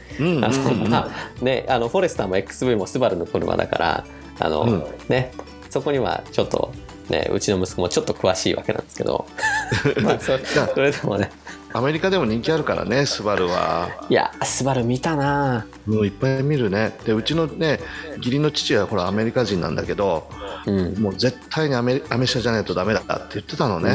[1.88, 4.04] フォレスターも XV もスバルの車だから
[4.38, 4.84] あの、うん。
[5.08, 5.32] ね、
[5.70, 6.72] そこにはちょっと、
[7.08, 9.26] ね、うちの息子もちょっと詳しいわけなんですけど。
[10.02, 10.18] まあ。
[10.20, 10.36] そ
[10.80, 11.30] れでもね
[11.74, 13.88] アメリカでも人気あるからねスバルは。
[14.08, 15.66] いやスバル見たな。
[15.86, 16.96] もういっぱい見るね。
[17.04, 17.80] でうちのね
[18.18, 20.30] 義理の父はほらアメリカ人なんだけど
[20.66, 21.02] うん。
[21.02, 23.90] もう絶対にアメアメ車じゃないとダメだって言ってたのね、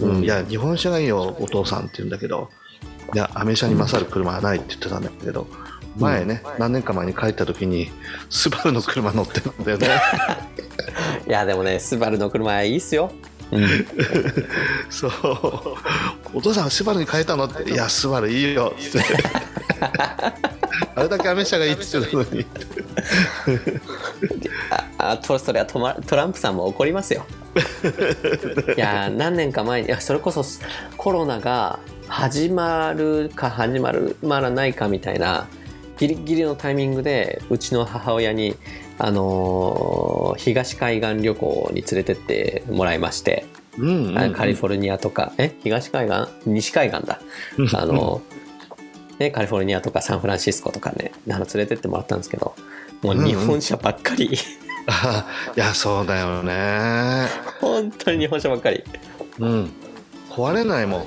[0.00, 0.16] うん。
[0.16, 0.24] うん。
[0.24, 2.50] いや日本車がいいよお父さんって言うんだけど。
[3.14, 5.46] いやアメ車に勝る車はないって言ってたんだけど。
[5.96, 7.88] 前ね、何年か前に帰った時に
[8.28, 9.88] スバルの車乗ってるんだよね。
[11.28, 13.12] いやでもねスバルの車いいっすよ、
[13.52, 13.86] うん、
[14.90, 15.12] そう
[16.34, 17.44] お父さんスバルに変えたの？
[17.44, 18.74] っていやスバルいいよ。
[18.76, 18.98] っ て
[20.96, 22.46] あれだけアメ車がいいって言ってたのに。
[24.98, 27.24] ああとそれはトマトランプさんも怒りますよ。
[28.76, 30.44] いや何年か前にいやそれこそ
[30.96, 35.46] コロナが始まるか始まるまらないかみたいな
[35.98, 38.56] ギリギリのタイミングでうちの母親に、
[38.98, 43.46] あのー東海岸旅行に連れてってもらいまして、
[43.78, 44.18] うんうんうん。
[44.18, 45.54] あカリフォルニアとかえ？
[45.62, 46.28] 東海岸？
[46.46, 47.20] 西海岸だ。
[47.74, 48.22] あの、
[49.18, 52.54] ね、カリフォルニアとかサンフランシスコとかねあの連れてってもらったんですけど
[53.02, 54.36] もう日本車ばっかり、
[54.86, 57.26] あ いやそうだよね。
[57.60, 58.82] 本当に日本車ばっかり、
[59.38, 59.70] うん。
[60.30, 61.06] 壊れないもん、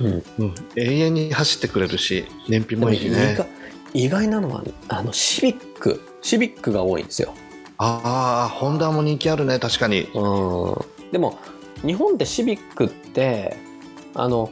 [0.00, 3.34] うん、うん、永遠に走ってくれるし燃費でもいいしね。
[3.36, 3.48] 外
[3.92, 6.00] 意外なのはあのシビック。
[6.22, 7.34] シビックが多いんですよ、
[7.78, 10.08] ああホンダも人気あるね確かに。
[10.14, 11.38] うん、でも
[11.84, 13.56] 日本でシビックって
[14.14, 14.50] あの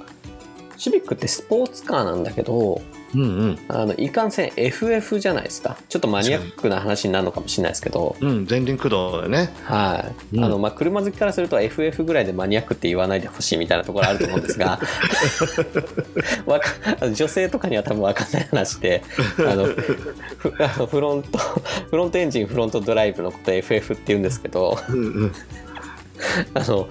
[0.76, 2.82] シビックってスポーツカーなんだけど
[3.14, 3.58] うんうん。
[3.68, 5.76] あのいかんせん FF じゃないですか。
[5.88, 9.50] ちょっとマニアックな話になるのかもしれないですけど、うん前輪駆動だよね。
[9.64, 10.44] はい、うん。
[10.44, 14.80] あのまあ車好きからすると FF ぐらいでマニアックって言わないでほしいみたいなところあると思うんですが。
[16.46, 19.02] わか女性とかには多分分かんない話で
[19.38, 24.78] あのふ あのフロントフロントエンジンフロントドライブのこと FF って言うんですけど。
[24.88, 25.32] うんうん。
[26.54, 26.88] あの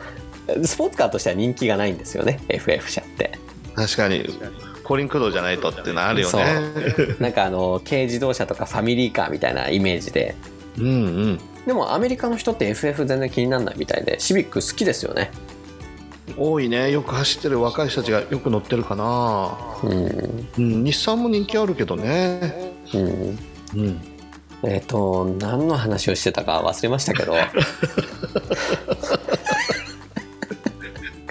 [0.64, 3.40] スポーツカーとしては人気がないんですよね FF 車って。
[3.76, 4.26] 確かに。
[4.84, 7.16] 後輪駆動じゃないとっていうのあるよね。
[7.20, 10.36] なんかあの軽自動車とかファミリーカーみたいなイメージで。
[10.78, 10.88] うんう
[11.34, 11.40] ん。
[11.66, 15.32] でもアメリカの人って FF 全然気にならないみたいでシビック好きですよね。
[16.38, 16.92] 多いね。
[16.92, 19.58] よく走ってる若い人たちがよく乗ってるかな。
[19.84, 20.48] うん。
[20.58, 20.84] うん。
[20.84, 22.74] 日産も人気あるけどね。
[22.94, 23.40] うん。
[23.76, 24.02] うん。
[24.66, 26.10] えっ、と何の話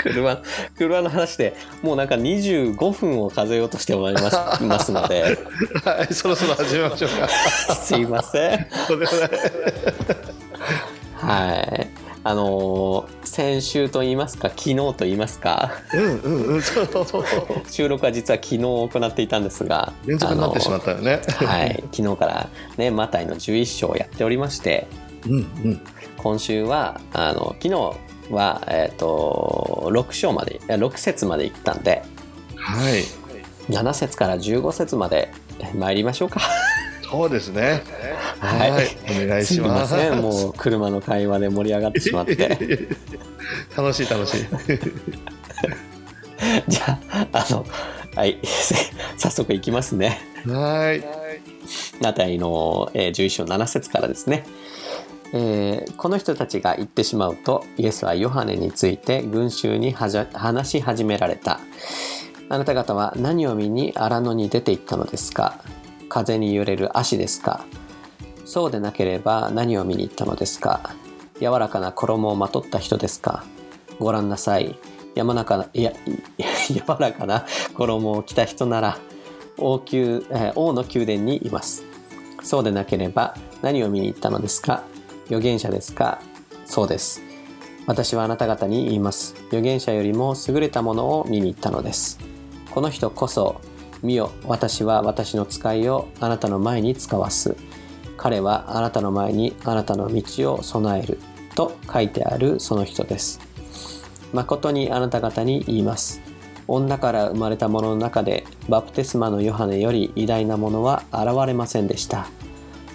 [0.02, 0.42] 車
[0.76, 5.38] 車の話でもうなんか25分を数えようとしておりますますので。
[5.84, 7.28] はいそろそろ始めましょうか。
[7.74, 8.66] すいません。
[8.88, 9.30] とんでもない。
[11.16, 11.88] はい。
[12.24, 15.72] あのー先週と言いますか昨日と言いますか。
[15.94, 16.88] うんうんうんそう。
[16.92, 17.24] そうそう
[17.70, 19.92] 収録は実は昨日行っていたんですが。
[20.06, 21.22] 連続になってしまったよね。
[21.26, 21.84] あのーはい。
[21.92, 24.86] 昨日からねマタイの11章をやっておりまして。
[25.26, 25.38] うんう
[25.68, 25.80] ん。
[26.18, 27.92] 今週はあの昨日
[28.30, 32.02] は、えー、と6章までいや6節まで行ったんで
[32.56, 33.02] はい。
[33.68, 35.32] 7節から15節まで
[35.74, 36.40] 参りましょうか。
[37.02, 37.82] そうですね。
[38.40, 38.70] はい。
[38.70, 38.88] はい。
[39.24, 39.94] お願いします。
[39.94, 40.22] すみません。
[40.22, 42.36] もう車の会話で盛り上がってしまって。
[43.76, 44.46] 楽しい楽しい。
[46.68, 47.66] じゃああの
[48.14, 48.38] はい。
[49.18, 50.20] 早速いきますね。
[50.46, 51.04] はい。
[52.00, 54.44] マタイの、えー11章7節からですね、
[55.32, 61.60] えーこの人たちが言ってしまうとイエスはヨハネについて群衆に話し始められた。
[62.48, 65.58] あなた方は何を見に荒野に出て行ったのですか？
[66.08, 67.64] 風に揺れる足ですか？
[68.44, 70.94] そうでなければ何を見に行ったのですか？
[71.40, 73.44] 柔らかな衣をまとった人ですか？
[73.98, 74.76] ご覧なさい。
[75.14, 75.94] 山中ないやい
[76.74, 78.98] 柔らかな 衣を着た人なら
[79.58, 81.84] 王宮、えー王の宮殿にいます。
[82.42, 84.82] そうでなければ何を見に行ったのですか？
[85.32, 86.20] 預言者ですか？
[86.66, 87.22] そうです。
[87.86, 89.34] 私はあなた方に言います。
[89.48, 92.18] 預言者よりも優れたものを見に行ったのです。
[92.70, 93.62] この人こそ
[94.02, 97.56] 見よ私は私の使いをあなたの前に使わす。
[98.18, 101.18] 彼はあなたの前にあなたの道を備える。
[101.54, 103.40] と書いてあるその人です。
[104.34, 106.20] 誠にあなた方に言います。
[106.68, 112.26] 女から生まれた者の中でバプテスマのヨハネより偉大なものは現れませんでした。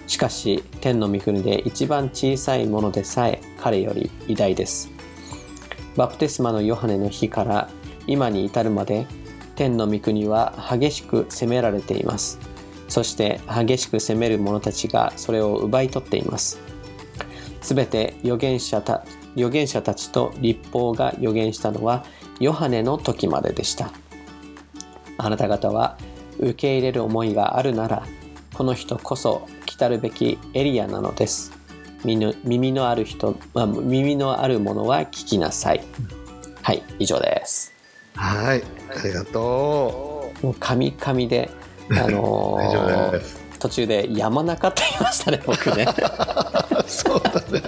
[0.08, 4.90] しかし天の御国で一番小さいものでさえ彼より偉大です。
[5.96, 7.68] バプテスマのヨハネの日から
[8.06, 9.06] 今に至るまで
[9.54, 12.40] 天の御国は激しく責められています。
[12.88, 16.58] そして激しく責める者たちがそれを奪い取っています。
[17.60, 19.04] すべて預言者た
[19.36, 22.04] 預言者たちと立法が預言したのは
[22.40, 23.92] ヨハネの時まででした。
[25.18, 25.98] あなた方は
[26.38, 28.06] 受け入れる思いがあるなら
[28.58, 31.52] この人こそ来たるべきエリアなのです。
[32.04, 35.84] 耳のある人、まあ、耳のある者は聞きなさい。
[36.60, 37.72] はい以上です。
[38.16, 38.64] はい
[39.00, 41.48] ありがともうカミカミで
[41.92, 43.22] あうのー
[43.60, 45.86] 途中で山中って言いましたね僕ね。
[46.88, 47.62] そうだね。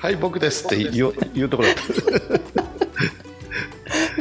[0.00, 1.68] はい僕ですって言う言うところ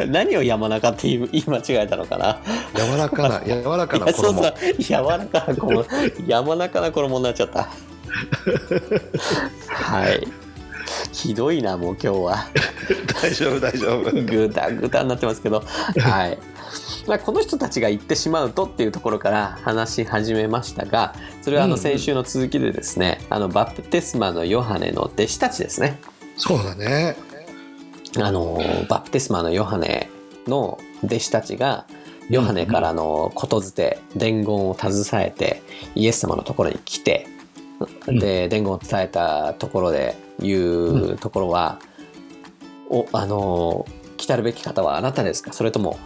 [0.12, 2.40] 何を山中って言い言い間違えたのかな。
[2.76, 4.08] 柔らかな 柔らかいな衣。
[4.08, 5.86] やそうそう柔らかな衣。
[6.28, 7.70] 山中な衣になっちゃった。
[9.70, 10.28] はい。
[11.12, 12.48] ひどいなもう今日は。
[13.22, 14.12] 大丈夫大丈夫。
[14.12, 15.64] ぐだぐだになってますけど。
[15.98, 16.38] はい。
[17.08, 21.84] まあ、この人たちが言ってしまうとっていうところから話し始めましたがそれはあのうんうん。
[21.84, 26.00] 先週の続きでですね、あのバプテスマのヨハネの弟子たちですね。
[26.38, 27.16] そうだね
[28.20, 30.10] あのバプテスマのヨハネ
[30.48, 31.86] の弟子たちが
[32.30, 35.62] ヨハネからのことづて伝言を携えて
[35.96, 37.28] イエス様のところに来て
[38.08, 38.20] うん。
[38.20, 40.60] で伝言を伝えたところで言
[41.14, 41.80] うところは
[42.90, 43.86] 「おあの
[44.18, 45.52] 来たるべき方はあなたですか？
[45.54, 45.98] それとも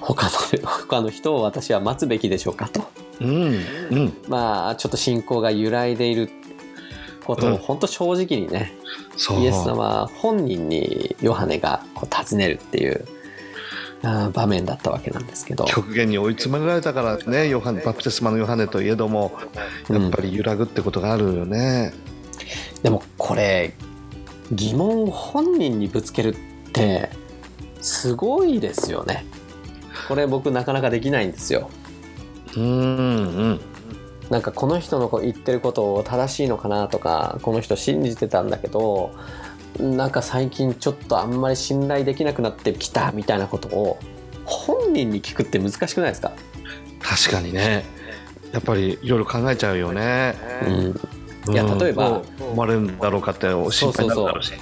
[0.00, 0.32] 他の
[0.68, 2.82] 他の人を私は待つべきでしょうか」と。
[3.20, 4.12] うんうん。
[4.28, 6.28] まあちょっと信仰が揺らいでいる
[7.24, 7.52] ことうん。
[7.54, 8.72] を本当正直にね、
[9.16, 9.40] そう。
[9.40, 13.04] イエス様本人にヨハネがこう尋ねるっていう
[14.32, 19.32] 場面だったわけなんですけど、極限に追い詰められたからねヨハネバプテスマのヨハネといえども
[19.88, 21.94] やっぱり揺らぐってことがあるよね、
[22.82, 23.72] でもこれ
[24.52, 27.08] 疑問を本人にぶつけるって
[27.80, 29.24] すごいですよね。
[30.06, 31.70] これ僕なかなかできないんですよ。
[32.56, 32.68] うん、う
[33.54, 33.60] ん
[34.30, 39.14] なんかこの人の言ってることを正しいのかなとかこの人信じてたんだけど
[39.78, 43.98] なんか最近ちょっとあんまり信頼できなくなってきたみたいなことを
[44.44, 46.32] 本人に聞くって難しくないですか、
[47.00, 47.84] 確かにね。
[48.54, 50.36] やっぱりいろいろ考えちゃうよね、
[51.46, 54.54] うん、いやうん例えばどう思われるんだろうかって心配になるだろうしい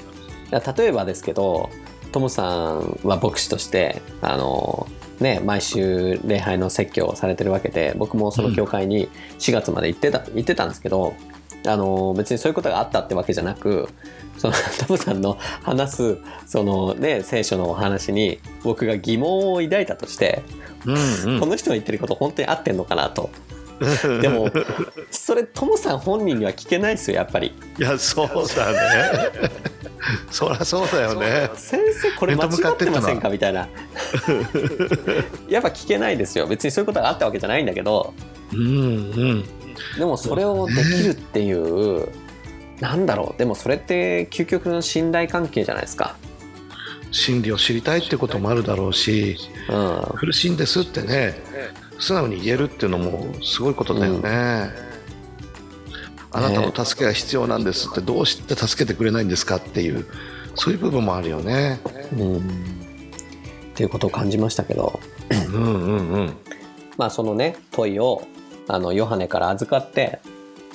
[0.51, 1.68] や例えばですけど
[2.11, 4.87] トムさんは牧師としてあの、
[5.22, 9.08] ね、毎週礼拝の説教をされてるわけで僕もその教会に
[9.38, 11.14] 4月まで行ってた,、行ってたんですけど
[11.66, 13.88] あの別にそういうことがあったってわけじゃなく
[14.37, 14.54] その
[14.87, 20.42] トムさんの話すその、ね、聖書のお話に僕が疑問を抱いたとして、
[20.85, 20.92] う
[21.37, 23.30] んこの人の言ってること本当に合ってんのかなと。
[24.04, 24.50] う んでも
[25.10, 27.54] それトムさん本人には聞けないですよやっぱり。
[27.78, 29.30] いやそうだね。
[30.32, 31.50] そりゃそうだよね。
[31.54, 33.28] 先生これ間違ってませんか？
[33.28, 33.68] みたいな。
[35.48, 36.46] やっぱ聞けないですよ。
[36.46, 38.12] 別にそういうことがあったわけじゃないんだけど。
[38.52, 39.44] うんうん。
[39.96, 42.08] でもそれをできるっていう、
[42.80, 43.38] なんだろう。
[43.38, 46.16] でもそれって究極の信頼関係じゃないですか。
[47.12, 49.36] 心理を知りたいってこともあるだろうし。
[49.68, 50.18] うん。
[50.18, 51.40] 苦しいんですってね
[52.02, 54.70] 素直に言えるっていうのもすごいことだよね、
[56.32, 60.04] あなたの助けが必要なんですってどうして助けてくれないんですかっていう
[60.56, 61.78] そういう部分もあるよね。
[62.18, 62.36] うん。
[62.38, 62.40] っ
[63.76, 64.98] ていうことを感じましたけど。
[65.30, 66.36] うんうんうん。
[66.96, 68.26] まあそのね問いを
[68.66, 70.18] あのヨハネから預かって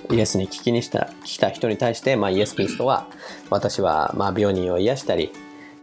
[0.09, 3.05] イエスに聞きにした来た人に対して、まあ、イエス・キリストは
[3.49, 5.31] 私はまあ病人を癒したり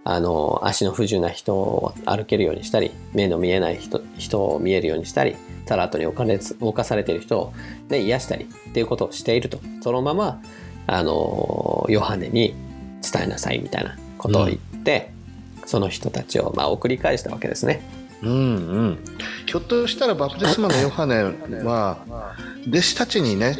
[0.04, 5.34] あの足の不自由な人を歩けるようにしたり目の見えない人人を見えるようにしたり
[5.66, 7.54] タラートに侵れ侵されている人を、
[7.88, 10.42] ね、癒したりっていうことをしているとそのまま
[10.86, 12.54] あのヨハネに
[13.00, 15.10] 伝えなさいみたいなことを言って、
[15.66, 17.82] その人たちをまあ送り返したわけですね。
[18.24, 18.98] うんうん、
[19.46, 21.22] ひょっとしたらバプテスマのヨハネ
[21.62, 21.98] は
[22.68, 23.56] 弟子たちにね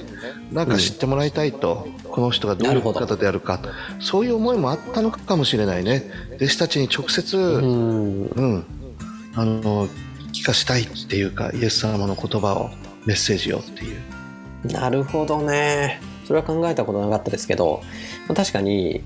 [0.52, 3.60] なんか知ってもらいたいと、この人がどういう方であるか
[4.00, 6.04] そういう思いもあったのかもしれないね。
[6.36, 8.26] 弟子たちに直接、うん。
[8.26, 8.66] うん、
[9.34, 9.88] あの
[10.32, 12.70] 聞かしたいっていうかイエス様の言葉を
[13.06, 14.00] メッセージをっていう。
[14.64, 16.00] なるほどね。
[16.24, 17.82] それは考えたことなかったですけど、
[18.28, 19.02] まあ確かに、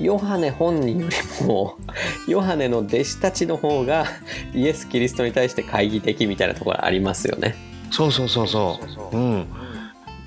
[0.00, 1.76] ヨハネ本人よりも、
[2.28, 4.06] ヨハネの弟子たちの方が
[4.54, 7.54] イエス・キリストに対して懐疑的みたいなところありますよね。
[7.90, 8.78] そうそうそうそ
[9.12, 9.16] う。
[9.16, 9.48] うん。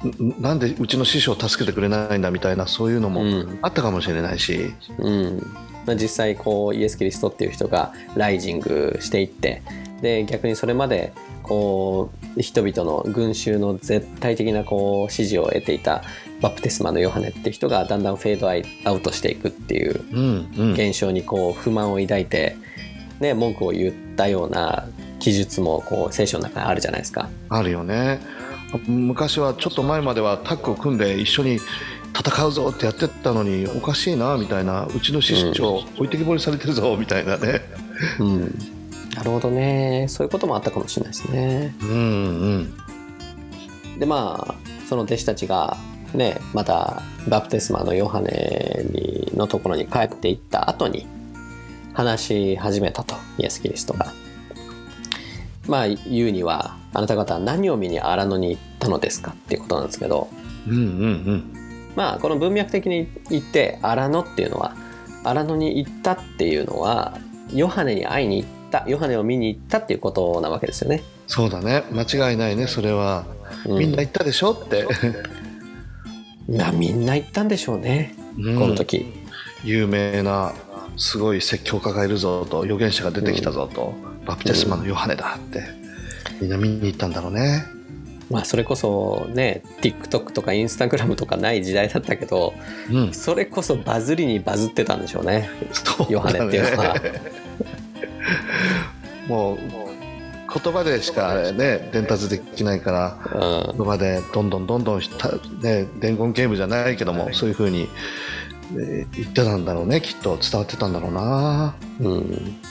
[0.07, 5.37] んなんでうちの師匠を助けてくれないんだみたいなそういうのもうんあったかもしれないし、うん。
[5.85, 9.61] まあ、実際こうイエス・キリストっていう人がライジングしていって、
[10.01, 16.03] で、逆にそれまでこう人々の群衆の絶対的なこう支持を得ていた
[16.41, 18.49] バプテスマのヨハネって人がだんだんフェード
[18.89, 22.55] アウトしていくっていう現象にこう不満を抱いて、
[23.19, 24.87] ね、文句を言ったような
[25.19, 27.29] 記述もこう聖書の中にあるじゃないですか。
[27.49, 28.21] あるよね。
[28.87, 31.59] 昔はちょっと前まではタッグを組んで一緒に
[32.17, 37.61] 戦うぞってやってたのにおかしいなみたいなうちの師匠置いてきぼりされてるぞみたいなね。
[38.19, 38.39] うん、
[39.15, 40.05] なるほどね。
[40.07, 41.75] そういうこともあったかもしれないですね。
[41.81, 41.95] うんう
[43.95, 43.99] ん。
[43.99, 44.55] でまあ
[44.87, 45.77] その弟子たちが
[46.13, 51.07] ねまたバプテスマのヨハネにのところに帰っていった後に
[51.93, 54.13] 話し始めたとイエス・キリストが。
[55.67, 60.27] まあ言うにはあなた方は何を見に荒野に行ったのですかっていうことなんですけど。
[60.67, 61.53] うんうんうん。
[61.95, 64.75] まあこの文脈的に言って荒野っていうのは
[65.23, 67.17] 荒野に行ったっていうのは
[67.53, 71.03] ヨハネに会いに行ったヨハネを見に行ったっていうことなわけですよね。
[71.27, 71.83] そうだね。
[71.91, 73.25] 間違いないねそれは、
[73.65, 73.79] うん。
[73.79, 74.87] みんな言ったでしょって、
[76.57, 78.59] まあみんな行ったんでしょうね、うん。
[78.59, 79.05] この時。
[79.63, 80.53] 有名な
[80.97, 83.93] すごい説教家がいるぞと預言者が出てきたぞと、
[84.25, 85.63] バプテスマのヨハネだって
[86.41, 87.65] みんな見に行ったんだろうね。
[88.29, 92.53] まあそれこそね TikTok とか Instagram とかない時代だったけど
[92.91, 93.13] うん。
[93.13, 95.49] それこそバズりにバズってたんでしょうねね。
[96.09, 96.95] ヨハネっていうのは。
[99.27, 99.88] もう
[100.53, 103.77] 言葉でしかね伝達できないからうん。
[103.77, 105.29] 言葉でどんどんどんどんた
[105.61, 107.87] ね伝言ゲームじゃないけどもそういう風に、
[108.71, 111.75] えー言ってたんだろうねきっと伝わってたんだろうな。
[111.99, 112.61] うん、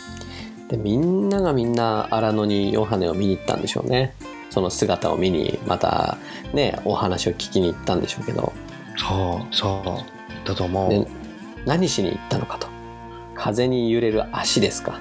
[0.68, 4.14] でみんながみんな荒野にヨハネを見に行ったんでしょうね。
[4.50, 6.18] その姿を見にまた
[6.54, 8.52] ねお話を聞きに行ったんでしょうけど。
[8.96, 10.04] そうそ
[10.44, 11.06] うだと思う、で
[11.66, 12.68] 何しに行ったのかと。
[13.34, 14.98] 風に揺れる足ですか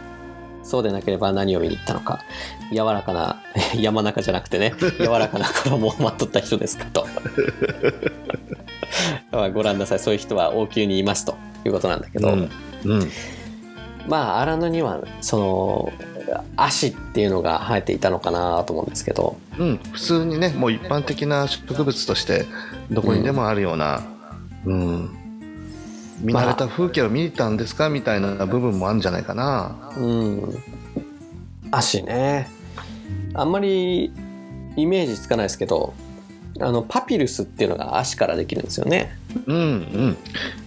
[0.67, 2.19] そうでなければ何を見に行ったのか。
[2.71, 3.41] 柔らかな
[3.79, 7.07] 山中じゃなくてね柔らかな衣をまとった人ですかと。
[9.53, 9.99] ご覧なさい。
[9.99, 12.49] そういう人は王宮にいますということなんだけど、うん。
[12.83, 13.09] うん。
[14.09, 15.93] まあ荒野にはその
[16.57, 19.37] 足っていうのが生えていたのかなと思うんですけど。
[19.57, 22.45] うん、普通にねもう一般的な植物として
[22.91, 24.03] どこにでもあるような、
[24.65, 25.26] うん
[26.19, 29.91] 見慣れた風景を見に行ったんですかみたいな部分もあるんじゃないかな。
[29.97, 30.63] うん。
[31.71, 32.49] 足ね。
[33.33, 34.11] あんまり
[34.75, 35.93] イメージつかないですけど
[36.59, 39.17] あのパピルスっていうのが足からできるんですよね。
[39.45, 40.17] うんうん。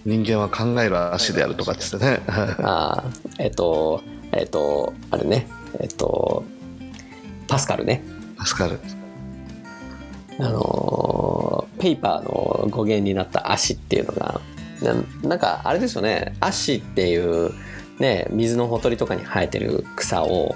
[0.05, 2.21] 人間は考える足であるとかっつってね。
[2.27, 4.01] あーえっと
[4.31, 5.47] えっとあれね。
[5.79, 6.43] えっと
[7.47, 8.03] パスカルね。
[8.43, 8.79] 助かる
[10.39, 14.39] あのーペーパーの語源になった足っていうのが
[14.81, 16.35] ななんかあれですよね。
[16.39, 17.51] 足っていう
[17.99, 20.55] ね水のほとりとかに生えてる草を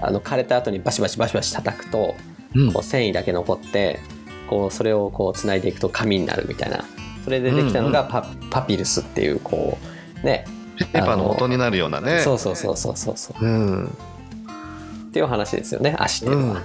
[0.00, 2.14] あの枯れた後にバシバシバシバシ叩くと
[2.54, 2.72] うん。
[2.72, 4.00] こう繊維だけ残って
[4.48, 6.84] こうそれをこう繋いでいくと紙になるみたいな。
[7.24, 9.76] それでできたのがパ,、パピルスっていうこ
[10.22, 10.44] ね
[10.78, 12.20] ペーパーの元になるようなね。
[12.20, 13.44] そうそうそうそうそうそう。
[13.44, 13.86] うん。
[13.86, 16.62] っていう話ですよね足っていうのは、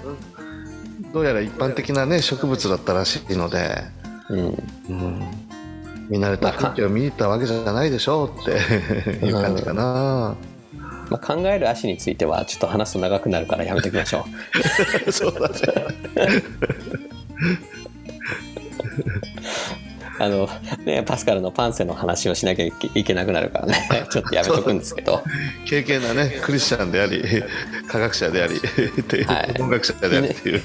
[1.13, 3.84] どうやら一般的なね植物だったらしいので、
[4.29, 4.39] うん。
[4.89, 5.23] うん、
[6.12, 8.51] 見慣れた風景を見に行ったわけじゃないでしょうって
[9.26, 10.36] いう感じかな、
[11.09, 14.26] まあ、考える足についてはちょっと話すと長くなるからやめておきましょ
[15.07, 15.12] う。
[15.12, 15.55] そうだね。
[20.20, 20.47] あの
[20.86, 24.05] ねパスカルのパンセの話をしなきゃいけなくなるからね。
[24.12, 25.24] ちょっとやめとくんですけど。
[25.66, 26.41] 経験なね。
[26.43, 27.24] クリスチャンであり
[27.88, 28.59] 科学者でありっ
[29.03, 29.55] ていう、はい。
[29.59, 30.62] 音楽者でありっていう、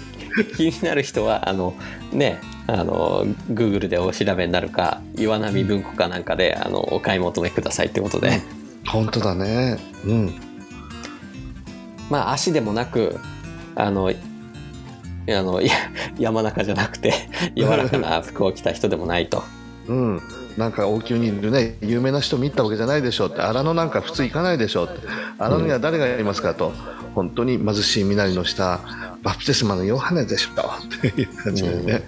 [0.56, 1.72] 気になる人はあの
[2.12, 8.40] ねあの Google でお調べになるか岩波文庫かなんかであのお買い求めくださいってことで、
[8.86, 9.78] 本当だね。
[10.04, 10.34] うん。
[12.10, 13.18] まあ足でもなく
[13.74, 14.10] あの
[15.28, 15.72] あのいや
[16.18, 17.12] 山中じゃなくて
[17.56, 19.44] 柔らかな服を着た人でもないと。
[19.88, 20.22] うん。
[20.56, 23.42] なんか王宮にいるね有名な人見たわけじゃないでしょうって。
[23.42, 25.06] 荒野なんか普通行かないでしょうって。
[25.38, 26.72] 荒野には誰がいますかと、
[27.14, 28.80] 本当に貧しい身なりの下
[29.22, 32.02] バプテスマのヨハネでしょっていう感じでね、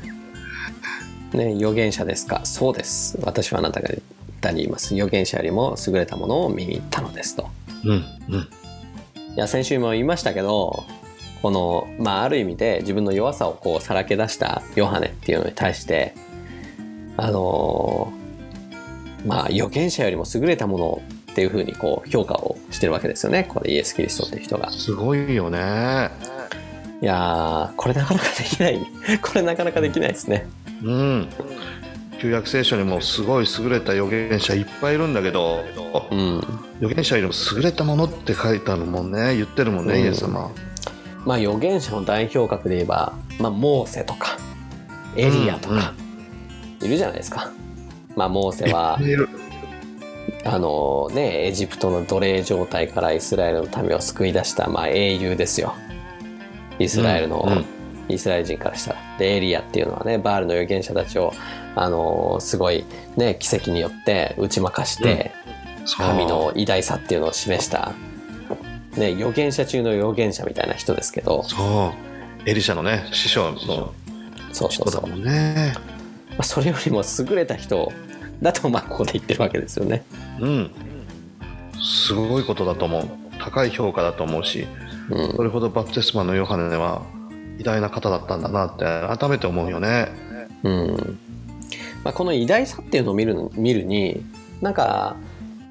[1.35, 2.41] ね預言者ですか？
[2.45, 3.19] そうです。
[3.23, 4.01] 私はあなたが言っ
[4.41, 4.95] たに言います。
[4.95, 7.49] 預言者よりも優れたものを見に行ったのですと。
[7.85, 8.41] うんうん。
[8.41, 8.47] い
[9.37, 10.85] や先週も言いましたけど
[11.43, 16.15] このまあある意味で自分の弱さをこうさらけ出したヨハネっていうのに対して
[17.17, 21.03] あのーまあ預言者よりも優れたもの
[21.33, 23.45] っていうふうにこう評価をしてるわけですよね。
[23.49, 24.71] これイエス・キリストっていう人が。
[24.71, 26.11] すごいよね
[27.01, 28.79] いやーこれなかなかできない。
[29.23, 30.47] これなかなかできないですね。
[30.83, 31.29] うん。
[32.21, 35.65] 旧約聖書にもすごい優れた預言者いっぱいいるんだけど
[36.11, 36.39] うん。
[36.79, 39.37] 預言者よりも優れたものって書いてあるもんね。
[39.37, 40.01] 言ってるもんね、うん。
[40.01, 40.51] イエス様。
[41.25, 44.39] まあ預言者の代表格で言えば、まあ、モーセとか
[45.15, 45.93] エリアとか
[46.83, 47.51] いるじゃないですか、
[48.17, 48.99] まあモーセは
[50.45, 55.75] あのねエジプトの奴隷状態からイスラエルの民を救い出した、まあ、英雄ですよ
[56.79, 57.65] イスラエルの、うんうん。
[58.09, 58.99] イスラエル人からしたら。
[59.19, 61.33] でエリアっていうのはねバールの預言者たちを
[61.75, 62.85] あのすごい
[63.17, 65.33] ね奇跡によって打ち負かして、
[65.85, 66.07] そう。
[66.07, 67.93] 神の偉大さっていうのを示した、
[68.97, 71.93] ね、預言者中の預言者みたいな人ですけどそ
[72.47, 72.49] う。
[72.49, 73.93] エリシャのね師匠の
[74.53, 75.75] そうそうそう、人だもんね。
[76.31, 77.93] まあ、それよりも優れた人
[78.41, 80.05] だとまあここで言ってるわけですよね。
[80.41, 80.71] うん。
[81.83, 83.09] すごいことだと思う。
[83.39, 84.67] 高い評価だと思うし
[85.11, 85.37] うん。
[85.37, 87.03] それほどバプテスマのヨハネは
[87.59, 90.09] 偉大な方だったんだなって改めて思うよね。
[90.63, 91.19] うん。
[92.05, 94.25] まあ、この偉大さっていうのを見るの見るに
[94.61, 95.17] なんか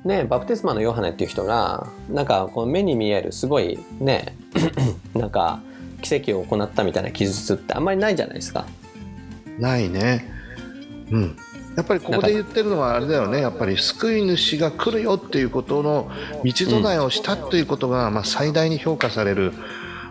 [0.03, 4.35] ねバプテスマのヨハネっていう人がなんかこの目に見えるすごいね
[5.15, 5.61] なんか
[6.01, 8.65] 奇跡を行ったみたいな記述ってあんまりないじゃないですか。
[9.57, 10.29] ないね。
[11.11, 11.37] うん
[11.77, 13.39] やっぱりここで言ってるのはあれだよね。
[13.39, 16.11] やっぱり救い主が来るよっていうことの
[16.43, 19.53] 道備えをしたということが、まあ、最大に評価される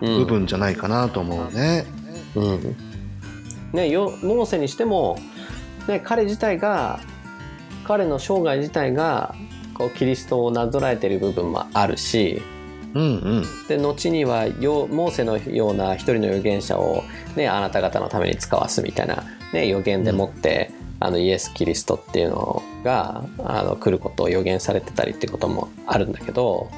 [0.01, 0.19] うん。
[0.19, 1.85] 部分じゃないかなと思うね。
[2.35, 2.75] うん。
[3.73, 5.19] ね、よモーセにしても、
[5.87, 6.99] ね、彼自体が
[7.83, 9.35] 彼の生涯自体が
[9.73, 12.41] こうキリストをなぞらえている部分もあるし
[12.93, 13.05] うんう
[13.41, 13.45] ん。
[13.67, 17.03] で後にはよモーセのような一人の預言者を、
[17.35, 26.69] ね、あなた方のために使わすみたいな、ね、予言でもって、あのイエス・キリストっていうのがあの来ることを予言されてたりってこともあるんだけど、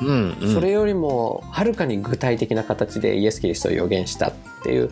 [0.00, 0.54] うんうん。
[0.54, 4.90] それよりもはるかに具体的な形でイエス・キリストを予言したっていう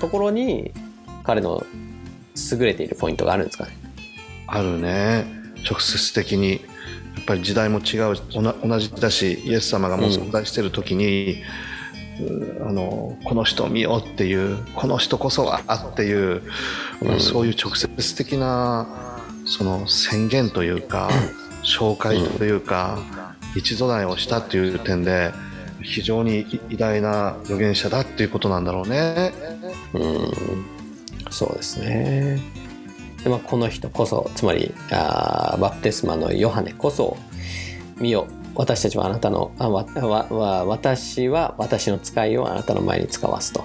[0.00, 0.72] ところに
[1.24, 1.64] 彼の
[2.52, 3.76] 優れているポイントがあるんですかね。
[4.46, 5.24] あるね。
[5.68, 6.60] 直接的に。
[7.16, 8.16] やっぱり時代も違う。
[8.32, 11.36] 同じだしイエス様がもう存在してる時に、う
[12.60, 15.60] あのこの人を見ようっていうこの人こそは
[15.92, 16.42] っていう、
[17.02, 21.10] うんそういう直接的なその宣言というか
[21.62, 22.98] 紹介というか、
[23.54, 25.32] 一備えをしたっていう点で
[25.82, 29.32] 非常に偉大な預言者だっていうことなんだろうね。
[29.92, 30.76] うん
[31.30, 32.40] そうですね。
[33.22, 37.16] でまあ、この人こそつまりあーバプテスマのヨハネこそ
[37.98, 43.64] 「見よ私たちはあなたのあわわわ私は私の使いをあなたの前に使わすと」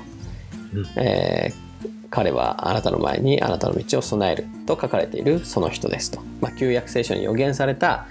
[0.73, 0.85] うん。
[0.97, 1.71] えー
[2.11, 8.05] 彼はあなたの前にあなたの道を備える」と書かれているその人ですと、まあ、旧約聖書に予言された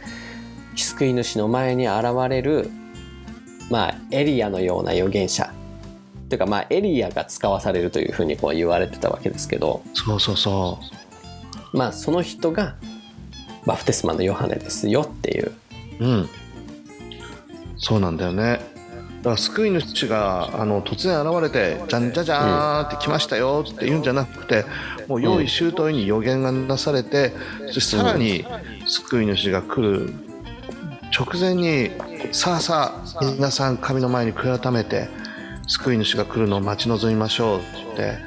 [0.75, 2.71] 救い主の前に現れる、
[3.71, 5.53] まあ、エリアのような預言者。
[6.31, 9.83] というかまあエリアが使わされるというふうにこう言われてたわけですけど。
[9.95, 10.79] そうそうそ
[11.75, 11.77] う。
[11.77, 12.77] まあその人が
[13.67, 15.53] バプテスマのヨハネですよっていう。
[15.99, 16.29] うん、
[17.81, 18.61] そうなんだよね。
[19.23, 24.65] だから救い主があの突然現れて「じゃんじゃじゃーん」って来ましたよって言うんじゃなくて
[25.09, 27.33] もう用意周到に予言がなされて、
[27.71, 28.47] そしてさらに
[28.87, 30.15] 救い主が来る
[31.13, 31.91] 直前に
[32.33, 35.09] さあさあ皆さん神の前に悔い改めて
[35.67, 37.59] 救い主が来るのを待ち望みましょう
[37.93, 38.19] って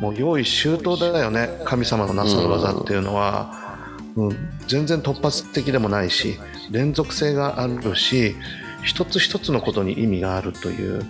[0.00, 3.52] もう用意周到だよね神様のなさる技っていうのは、
[4.16, 4.36] うん、
[4.66, 6.38] 全然突発的でもないし
[6.70, 8.34] 連続性があるし
[8.84, 11.02] 一つ一つのことに意味があるという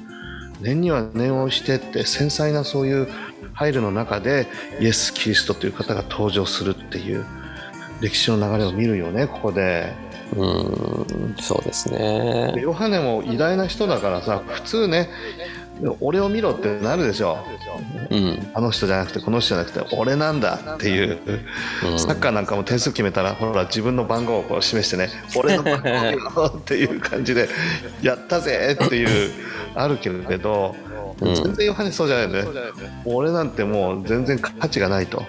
[0.60, 3.08] 念には念をしてって繊細なそういう
[3.52, 4.46] 配慮の中で
[4.80, 7.24] イエス・キリストという方が登場するっていう
[8.00, 9.92] 歴史の流れを見るよねここで。
[10.36, 15.08] うんそうですねヨハネも偉大な人だからさ普通ね
[16.00, 17.38] 俺を見ろってなるでしょ、
[18.10, 21.18] うん、あの人じゃなくてこの人じゃなくて俺なんだっていう、
[21.90, 25.82] うん、サッカーなんかも点数決めたらほら自分の番号をこう示してね俺の番
[26.34, 27.48] 号っていう感じで
[28.02, 29.32] やったぜっていう
[29.74, 30.76] あるけれど、
[31.20, 32.60] うん、全然ヨハネそうじゃないよね。
[33.04, 35.22] 俺なんてもう全然価値がないと。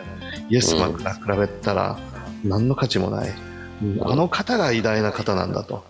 [0.49, 1.97] イエスマンから比べたら
[2.43, 3.33] 何の価値もない、
[4.01, 5.83] あの方が偉大な方なんだと。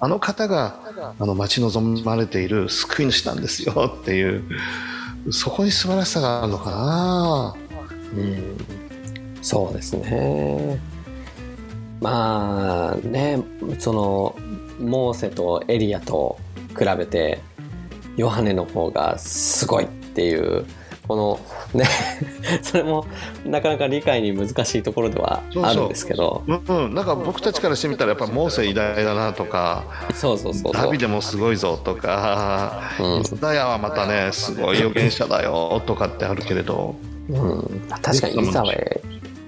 [0.00, 0.80] あの方が
[1.18, 4.42] あの待ち望まれている救い主なんですよ っていう
[5.30, 7.54] そこに素晴らしさがあるのかな。
[8.16, 8.56] うん。
[9.42, 10.80] そうですね。
[12.00, 13.42] まあね
[13.78, 14.34] その
[14.80, 16.38] モーセとエリアと
[16.70, 17.40] 比べて
[18.16, 20.64] ヨハネの方がすごいっていう
[21.10, 21.40] この
[21.74, 21.86] ね
[22.62, 23.04] それも
[23.44, 26.44] なかなか理解に難しいところではあるんですけど。
[26.46, 29.82] うん、なんか僕たちからしてみたらやっぱモーセ偉大だなとか
[30.14, 36.94] そうそうそうダビデもすごいぞとか、うん、イザヤはまたねすごい預言者だよとかってあるけれど、
[37.28, 38.74] うん、確かにイザヤ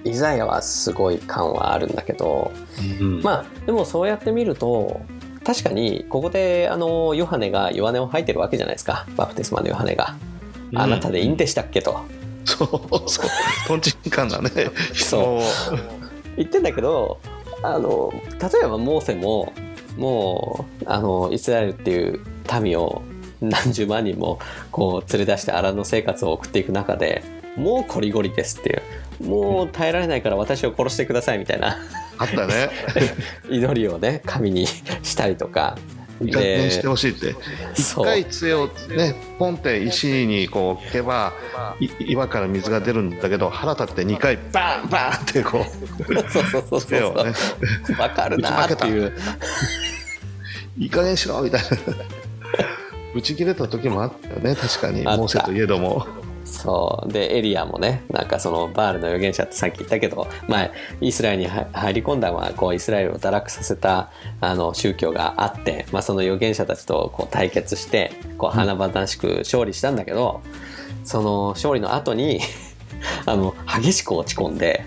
[0.03, 2.51] イザヤはすごい感はあるんだけど、
[2.99, 4.99] うん、まあでもそうやって見ると
[5.45, 9.05] 確かにここであのヨハネが弱音を吐いてるわけじゃないですか。
[9.15, 10.17] バプテスマのヨハネが。
[10.75, 11.99] あなたでいいんでしたっけと。
[12.45, 13.09] そう。
[13.09, 13.27] そう
[13.67, 14.49] とんちんかんだね。
[14.93, 15.77] そう。
[16.37, 17.19] 言ってんだけど
[17.61, 19.53] あの例えばモーセも
[19.97, 22.19] もうあのイスラエルっていう
[22.61, 23.03] 民を
[23.39, 24.39] 何十万人も
[24.71, 27.23] こう連れ出して荒野生活を送っていく中で
[27.55, 28.81] もうこりごりですっていう。
[29.21, 31.77] もう耐えられないから私を殺してくださいみたいな。
[32.17, 32.69] あったね。
[33.49, 35.77] 祈りをね神にしたりとか
[36.25, 37.35] 逆転してほしいって。
[37.75, 41.33] 一回杖をねポンって石にこうけば
[41.99, 47.33] 岩から水が出るんだけど腹立って2回バンバンってこうそうそうそうそう、ね、
[47.87, 49.13] 分かるなっていう。
[50.77, 51.67] いい加減しろみたいな。
[53.15, 55.03] 打ち切れた時もあったよね確かに。
[55.03, 56.07] モーセといえども。
[56.45, 57.11] そう。
[57.11, 60.71] でエリアもねなんかそのバールの預言者ってさっき言ったけど、まあ、
[61.01, 70.41] イスラエルに入り込んだのはこうイスラエルを堕落させたあの宗教があって、まあ、その預言者たちとこう対決してこう華々しく勝利したんだけど、
[71.03, 72.39] その勝利の後に
[73.25, 74.85] あの激しく落ち込んで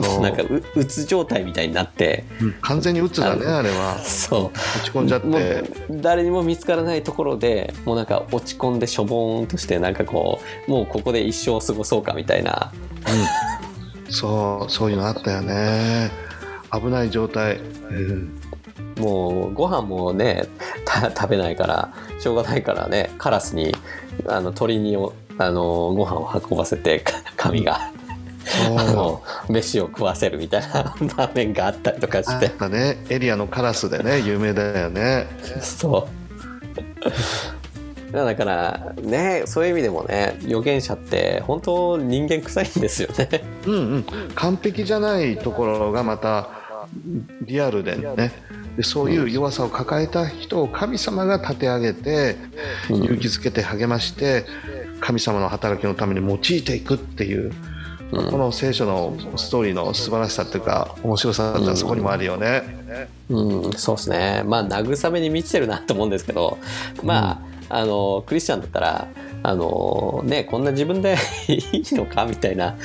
[0.00, 3.98] なんかううつ状態みたいになって、うん、完全にうつだねあれは。
[3.98, 4.44] そう。
[4.46, 4.52] 落
[4.84, 5.64] ち込んじゃって。
[5.90, 12.72] 誰にも見つからないところでもうなんか落ち込んでしょぼーんとしてなんかこうもうここで一生過ごそうかみたいな、
[14.06, 16.10] うん、 そうそういうのあったよね。
[16.72, 17.58] 危ない状態、
[17.90, 18.40] うん、
[18.98, 20.48] もうご飯もね
[21.16, 23.72] 食べないからしょうがないからねカラスに
[24.26, 24.96] あの鳥に
[25.38, 27.04] あのご飯を運ばせて
[27.36, 27.93] 神が。
[28.76, 32.50] あの飯を食わせるみたいな 場面があったりとかして。
[32.58, 33.04] あね。
[33.08, 35.26] エリアのカラスでね 有名だよね。
[35.60, 38.12] そう。
[38.12, 43.44] だからねそういう意味でもね預言者って本当人間臭いんですよね。
[43.66, 44.04] うんうん。
[44.34, 46.48] 完璧じゃないところがまた
[47.42, 48.32] リアルでね。
[48.76, 52.36] でそういう弱さを抱えた人を神様が立て上げて、
[52.90, 54.46] 勇気づけて励まして
[55.00, 57.52] 神様の働きのために用いていくっていううん、
[58.30, 62.62] この聖書のストーリーの素晴らしさっていうか面白さってそこにもあるよね。
[63.28, 64.42] うん、うん、そうですね。
[64.46, 66.58] まあ慰めに満ちてるなと思うんですけど、
[67.02, 69.08] まあ、あのクリスチャンだったら
[69.42, 71.16] あのねこんな自分で
[71.48, 72.76] いいのかみたいな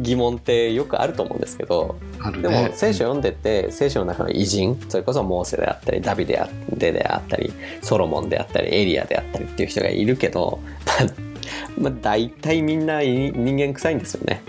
[0.00, 1.96] 疑問ってよくあると思うんですけど、
[2.34, 6.34] ね、でも聖書読んでて聖書の中の偉人それこそモーセであったりダビデ
[6.76, 7.52] であったり
[7.82, 10.58] ソロモンであったりエリアであったりっていう人がいるけど
[11.78, 14.42] まあ、大体みんな人間臭いんですよね。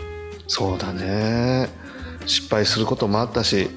[0.47, 1.69] そうだね。
[2.25, 3.69] 失敗することもあったし、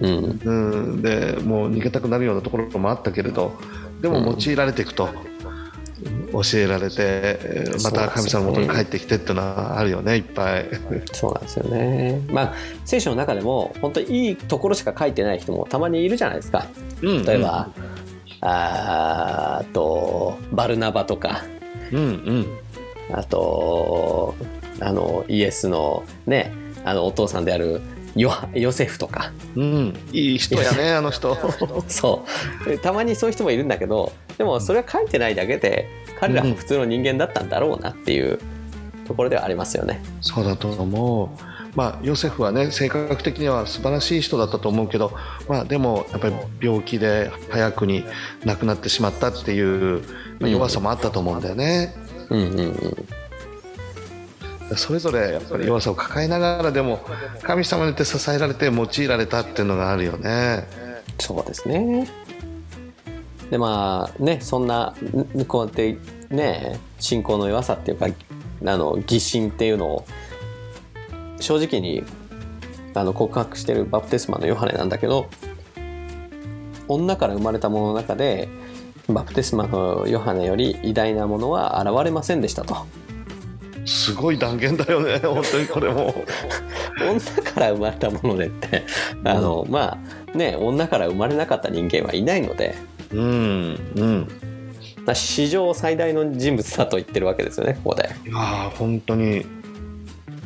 [0.00, 3.56] うん、うん、でもう逃げたくなるようなところもあったけれど。
[4.02, 5.08] でも用いられていくと、
[6.32, 7.38] うん、教えられて
[7.84, 10.66] また神様のもとに帰ってきてっていうのはあるよねいっぱい。
[11.12, 12.20] そうなんですよね。
[12.28, 12.54] まあ
[12.84, 16.66] 聖書の中でも本当にいいところしか書いてない人もたまにいるじゃないですか、
[17.00, 17.84] うん、例えば、うん、
[18.40, 21.44] あとバルナバとか、
[21.92, 21.98] うん
[23.10, 24.34] うん、あと
[24.82, 26.52] あのイエスのね
[26.84, 27.80] あのお父さんである
[28.14, 29.32] ヨヨセフとか。
[29.56, 29.96] うん。
[30.12, 31.36] いい人やねあの人。
[31.88, 32.24] そ
[32.66, 32.78] う。
[32.78, 35.88] たまにそういう人もいるんだけどでもそれは書いてないだけで
[36.20, 38.38] 彼らも普通の人間だったんだろうなっていう
[39.06, 40.02] ところではありますよね。
[40.20, 41.52] そうだと思う。
[41.74, 45.12] まあ、ヨセフはね性格的には素晴らしい人だったと思うけど、
[45.48, 48.04] まあ、でもやっぱり病気で早くに
[48.44, 50.02] 亡くなってしまったっていう、
[50.38, 51.94] まあ、弱さもあったと思うんだよね。
[52.28, 53.21] うんうんうん
[54.76, 57.00] それぞれやっぱり弱さを抱えながらでも
[57.42, 60.66] 神様によって支えられて用いられたっていうのがあるよね。
[61.18, 62.08] そうですね。
[63.50, 64.94] でまあねそんな
[65.46, 65.98] こうやって
[66.30, 70.06] ね信仰の弱さっていうかあの疑心っていうのを
[71.38, 72.04] 正直に
[72.94, 75.28] あの告白してるバプテスマのヨハネなんだけど
[76.88, 78.48] 女から生まれたものの中で
[79.08, 82.86] バプテスマのヨハネより偉大なものは現れませんでしたと。
[83.84, 85.18] すごい断言だよね。
[85.24, 86.14] 本当にこれも。
[87.00, 88.82] 女から生まれたものでって。
[89.24, 89.98] あの、ま
[90.34, 92.74] あね女から生まれなかった人間はいないので、
[93.12, 94.28] うんうん。
[95.04, 98.08] まあ、史上最大の人物だと言ってるわけですよねここで。
[98.24, 99.44] いやー本当に。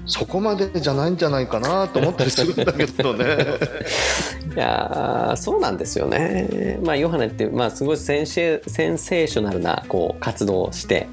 [0.06, 3.24] そこまでじゃないんじゃないかなと思ったりするんだけどね。
[4.54, 6.78] いやーそうなんですよね。
[6.82, 11.08] まあヨハネって、まあ、すごいセンセーショナルなこう活動をして、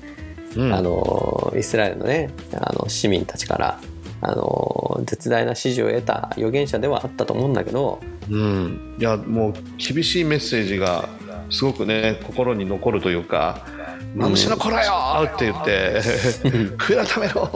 [0.56, 3.80] うんあのイスラエルのねあの市民たちから
[4.22, 8.00] あの絶大な支持を得た預言者ではあったと思うんだけど、
[8.30, 11.10] うん、いやもう厳しいメッセージが
[11.50, 13.66] すごくね心に残るというか
[14.16, 16.00] 「マムシの子らよ!」って言って
[16.78, 17.50] 「悔い改めろ!」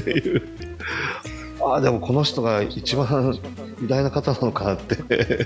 [0.00, 0.42] っていう
[1.64, 3.38] ああでもこの人が一番
[3.82, 4.96] 偉大な方なのかって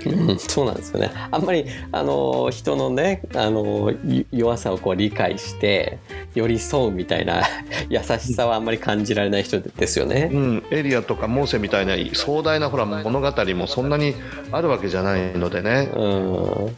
[0.09, 1.11] うんそうなんですよね。
[1.31, 5.99] あんまりあの人のねあのゆ弱さをこう理解して
[6.35, 7.43] 寄り添うみたいな
[7.89, 10.31] 優しさはあんまり感じられない人ですよね。
[10.33, 14.15] うん、エリアとかモーセみたいな壮大なほら物語もそんなに
[14.51, 16.77] あるわけじゃないのでねうん、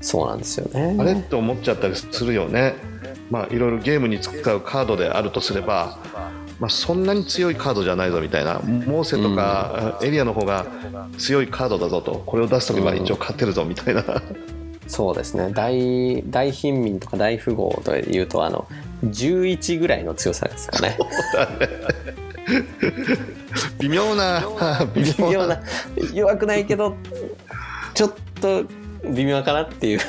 [0.00, 0.96] そうなんですよね。
[0.98, 2.74] あれって思っちゃったりするよね。
[3.30, 5.98] まあいろいろゲームに使うカードであるとすれば、
[6.58, 10.66] まあ、そんなに強いカードじゃないぞみたいなモーセとかエリアの方が
[11.18, 14.02] 強いカードだぞとこれを出すとけば一応勝てるぞみたいな、
[14.86, 15.50] そうですね。
[15.52, 18.66] 大大貧民とか大富豪というとあの
[19.04, 20.96] 11ぐらいの強さですかね。
[23.78, 24.42] 微妙な
[24.94, 25.62] 微微妙な妙な。
[26.14, 26.96] 弱くないけど
[27.94, 28.64] ちょっと
[29.04, 30.00] 微妙かなっていう、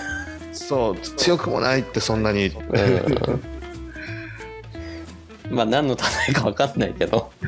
[0.54, 3.57] そう強くもないってそんなに、うん
[5.50, 7.32] まあ何のためか分かんないけど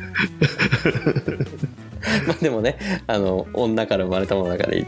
[2.27, 2.77] まあでもね
[3.07, 4.85] あの女から生まれたものの中で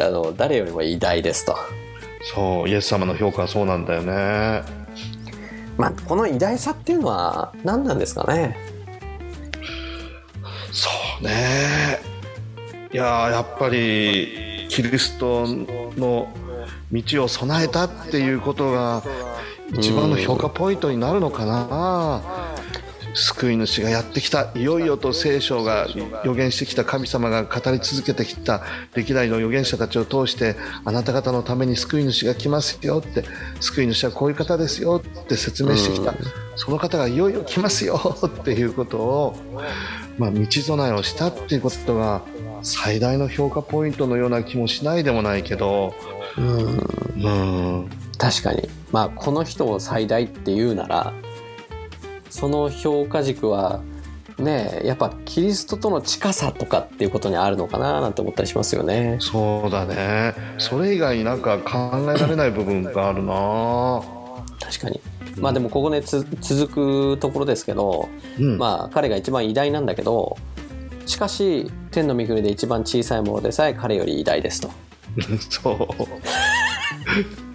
[0.00, 1.56] あの誰よりも偉大ですと。
[2.34, 4.82] そうイエス様の評価はそうなんだよね。
[5.76, 8.56] まあ、この偉大さっていうのは何なんですかね
[10.70, 10.88] そ
[11.20, 11.98] うね
[12.92, 16.28] いやーやっぱりキリストの
[16.92, 19.02] 道を備えたっていうことが
[19.72, 22.22] 一番の評価ポイントになるのかな。
[23.14, 25.86] 救い主がやってきたいよいよと聖書が
[26.24, 28.62] 予言してきた神様が語り続けてきた
[28.94, 33.24] 歴代の預言者たちを通してあなた方のために救い主が来ますよって
[33.60, 36.16] 救い主はこういう方ですよって説明してきた、うん。
[36.56, 39.36] その方がいよいよ来ますよっていうことを、
[40.18, 42.22] まあ、道備えをしたっていうことが
[42.62, 45.94] 最大の評価ポイントのような気もしないでもないけど。
[46.38, 46.78] うん。
[47.22, 47.28] う
[47.88, 48.68] ん確かに。
[48.92, 51.12] まあこの人を最大っていうなら
[52.30, 53.82] その評価軸は
[54.38, 59.16] ねやっぱキリストとの近さとかっていうことにあるのかななんて思ったりしますよね。
[59.18, 60.34] そうだね。
[60.58, 64.00] それ以外になんか考えられない部分があるな。
[64.60, 65.00] 確かに。
[65.38, 68.08] まあでもここねつ続くところですけど、
[68.38, 68.56] うん。
[68.56, 70.36] まあ彼が一番偉大なんだけど
[71.06, 74.70] しかし天の御国で一番小さいものでさえ彼より偉大ですと。
[75.50, 77.51] そう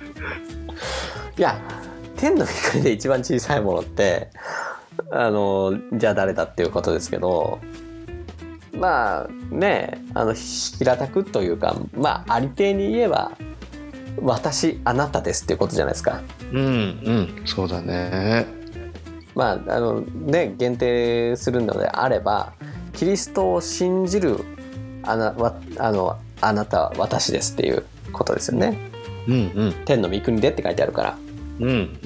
[1.37, 1.59] いや
[2.15, 4.29] 天の御国で一番小さいものって
[5.11, 7.59] あのじゃあ誰だっていうことですけど
[8.73, 13.31] まあねあの平たくというかまあありていに言えば
[14.21, 16.21] 私あなたですっていうことじゃないですか。
[16.51, 18.47] うんうんそうだね
[19.35, 22.53] まああのね限定するのであれば
[22.93, 24.39] キリストを信じる
[25.03, 28.77] あなわあのあなたは私ですっていうことですよね。
[29.27, 29.37] うんう
[29.69, 31.17] ん天の御国でって書いてあるから。
[31.59, 31.99] うん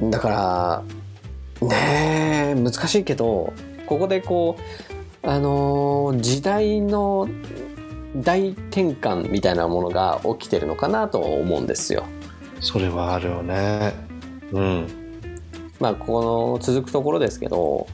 [0.00, 0.10] うん。
[0.10, 0.28] だか
[1.60, 3.52] らねえ難しいけど
[3.86, 7.28] ここでこうあのー時代の
[8.16, 12.06] 大転換みたいなものが起きてるのかなと思うんですよ。
[12.60, 13.92] それはあるよね。
[14.52, 14.86] うん。
[15.80, 17.86] まあここの続くところですけど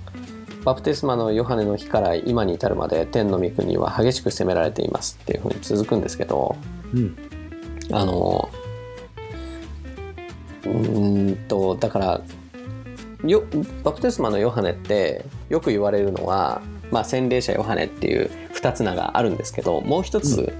[0.64, 6.56] バプテスマのヨハネの日から今に至るまで天の御国は激しく責められていますっていうふうに続くんですけど、
[6.94, 7.16] うん、
[7.90, 8.48] あの
[10.66, 12.20] うんとだから
[13.24, 13.44] よ
[13.82, 20.52] バプテスマのヨハネってよく言われるのは、まあ、洗礼者ヨハネっていう2つ名があるんですけどもう一つ、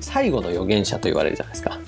[0.00, 1.78] 最後の預言者と言われるじゃないですか。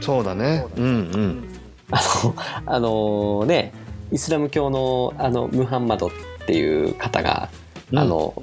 [0.00, 1.44] そうだね、うんうん、
[1.90, 2.34] あの
[2.66, 3.72] あのね
[4.10, 6.10] イスラム教のあのムハンマドっ
[6.46, 7.50] ていう方が、
[7.92, 8.34] うん、あの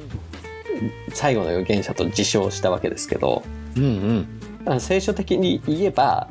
[1.14, 3.44] 最後の預言者と自称したわけですけど、
[3.76, 4.39] うんうん、
[4.80, 6.28] 聖書的に言えば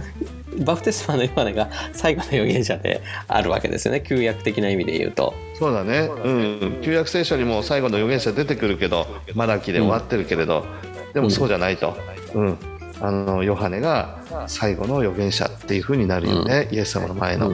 [0.64, 4.00] バプテスマのヨハネが最後の預言者であるわけですよね。
[4.00, 5.34] 旧約的な意味で言うと。
[5.54, 6.10] そうだね。
[6.24, 6.78] うん。
[6.82, 10.64] 旧約聖書にも最後の預言者出てくるけどマラキで終わってるけれど、
[11.06, 11.96] うん、でもそうじゃないと、
[12.34, 12.58] うん、
[13.00, 17.52] あのヨハネが最後の預言者っていうふうになるよね、うん、イエス様の前の、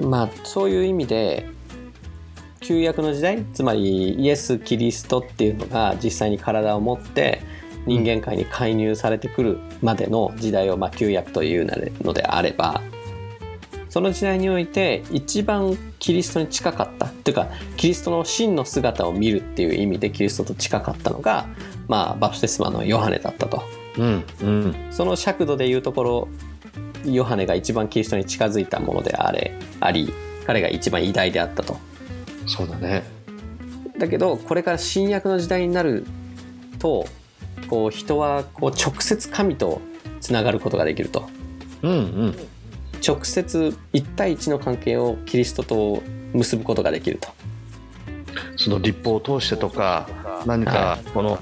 [0.00, 1.46] まあそういう意味で
[2.60, 7.40] 旧約の時代つまりイエス・キリストっていうのが実際に体を持って
[7.86, 11.66] 人間界に介入されてくるまでの時代をまあ旧約という
[12.04, 12.82] のであれば
[13.88, 21.46] その時代において一番キリストに近かったというかキリストの真の姿を見るっていう意味でキリストと近かったのが、
[21.88, 23.62] まあ、バプテスマのヨハネだったと、
[23.96, 26.28] うんうん、その尺度でいうところ
[27.04, 30.12] ヨハネが一番キリストに近づいたものであれあり
[30.46, 31.76] 彼が一番偉大であったと。
[32.46, 33.02] そうだね。
[33.98, 36.06] だけどこれから新約の時代になる
[36.78, 37.06] と
[37.68, 39.80] こう人はこう直接神と
[40.20, 41.28] つながることができると、
[41.82, 41.94] うんう
[42.26, 42.36] ん、
[43.06, 46.02] 直接1対1の関係をキリストと
[46.32, 47.28] 結ぶことができると。
[48.56, 50.08] その立法を通してとか
[50.46, 51.38] 何かこの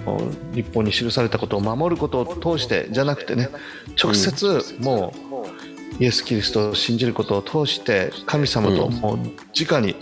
[0.52, 3.48] 立法に記されたことを守ることを通してじゃなくてね
[4.00, 5.12] 直接も
[6.00, 9.18] うイエス・キリストを信じることを通して神様ともう
[9.58, 9.96] 直に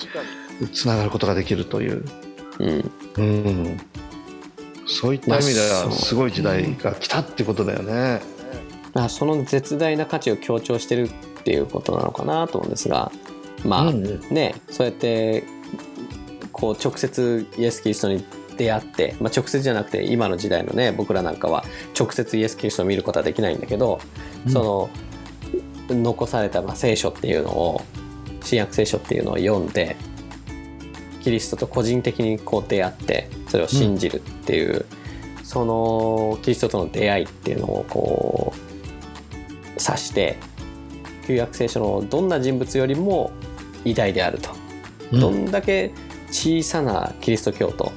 [0.72, 2.04] つながることができるという、
[2.58, 3.80] うん、うん、
[4.86, 8.20] そういった意味ではすごい時代が来たってことだよね。
[8.94, 13.10] まあ、その絶大な価値を強調してるっていうことなのかなと思うんですが
[13.64, 15.44] まあ、ねそうやって
[16.52, 18.24] こう直接イエス・キリストに
[18.56, 21.64] 出会って、まあ、直接じゃなくて今の時代のね僕らなんかは
[21.98, 24.00] 直接イエス・キリストを見ることはできないんだけど、
[24.44, 24.90] うん、そ
[25.88, 27.82] の残されたまあ聖書っていうのを
[28.42, 29.96] 新約聖書っていうのを読んで
[31.22, 34.86] キリストと個人的にこう出会ってそれを信じるっていう、
[35.38, 38.58] うん、そのキリストとの出会いっていうのをこう
[39.68, 40.38] 指して
[41.26, 43.30] 旧約聖書のどんな人物よりも
[43.84, 44.50] 偉大であると、
[45.12, 45.92] うん、どんだけ
[46.28, 47.92] 小さなキリスト教徒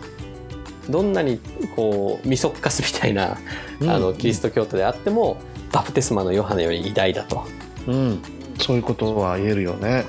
[0.89, 1.39] どんなに
[1.75, 3.37] こうみそっかすみたいな、
[3.79, 5.37] うん、あのキリスト教徒であっても
[5.71, 7.43] バプテスマのヨハネより偉大だと、
[7.87, 8.21] うん、
[8.59, 10.05] そういうことは言えるよね。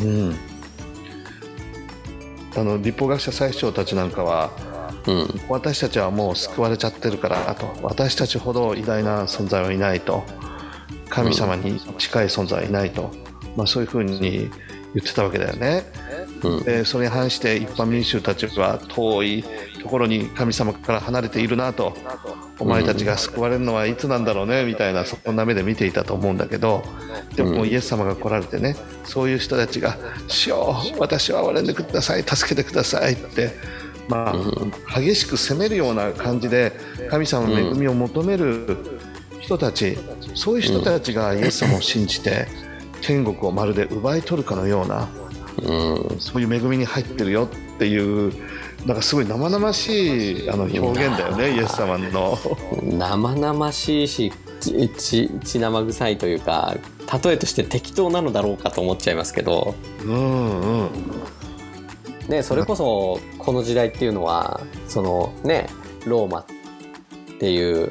[0.00, 0.36] うん、
[2.58, 4.50] あの立法学者最長たちなんかは、
[5.06, 10.24] うん、私たちはもう救われちゃってるからと私たちほど偉大な存在はいないと
[11.08, 13.10] 神様に近い存在はいないと、
[13.56, 14.50] まあ、そういうふうに言
[14.98, 15.84] ってたわけだよね。
[16.42, 19.44] うん、でそれに反して一般民衆たちは遠い
[19.80, 21.96] ところに神様から離れているなと
[22.58, 26.82] お前たちが救われるのはいつなんだろうねみたいなそんな目で見ていたと思うんだけど
[27.34, 29.96] でもイエス様が来られてねそういう人たちが
[30.28, 33.50] 「主よ私は憐れんでください助けてください」って
[34.08, 36.72] まあ激しく責めるような感じで
[37.10, 38.76] 神様の恵みを求める
[39.40, 39.98] 人たち
[40.34, 42.46] そういう人たちがイエス様を信じて
[43.00, 45.08] 天国をまるで奪い取るかのような、
[45.62, 48.32] うん、そういう恵みに入ってるよっていう
[48.86, 52.38] なんかすごい生々しいあの表現だよねイエス様の。
[52.82, 56.76] 生々しいし血血生臭いというか
[57.22, 59.74] 例えとして適当なのだろうかと思っちゃいますけど。
[60.04, 60.90] うんうん
[62.28, 65.66] ね、それこそこの時代っていうのはそのね
[66.04, 66.44] ローマっ
[67.40, 67.90] ていう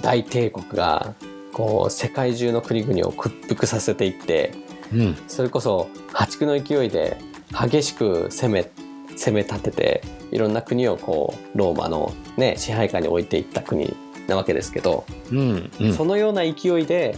[0.00, 1.14] 大帝国が
[1.52, 4.52] こう世界中の国々を屈服させていって、
[4.94, 7.18] うん、それこそ破竹の勢いで
[7.50, 8.70] 激しく攻め
[9.16, 13.94] 攻め立てていろんな国をこうローマの、ね、支配下に置いていった国
[14.26, 17.16] なわけですけど、うんうん、そのような勢いで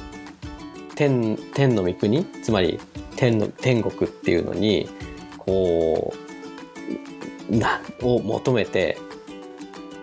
[0.95, 2.81] 天天の御国つまり
[3.17, 4.89] 天の天国っていうのに
[5.39, 6.13] こ
[7.51, 8.99] うなを求めて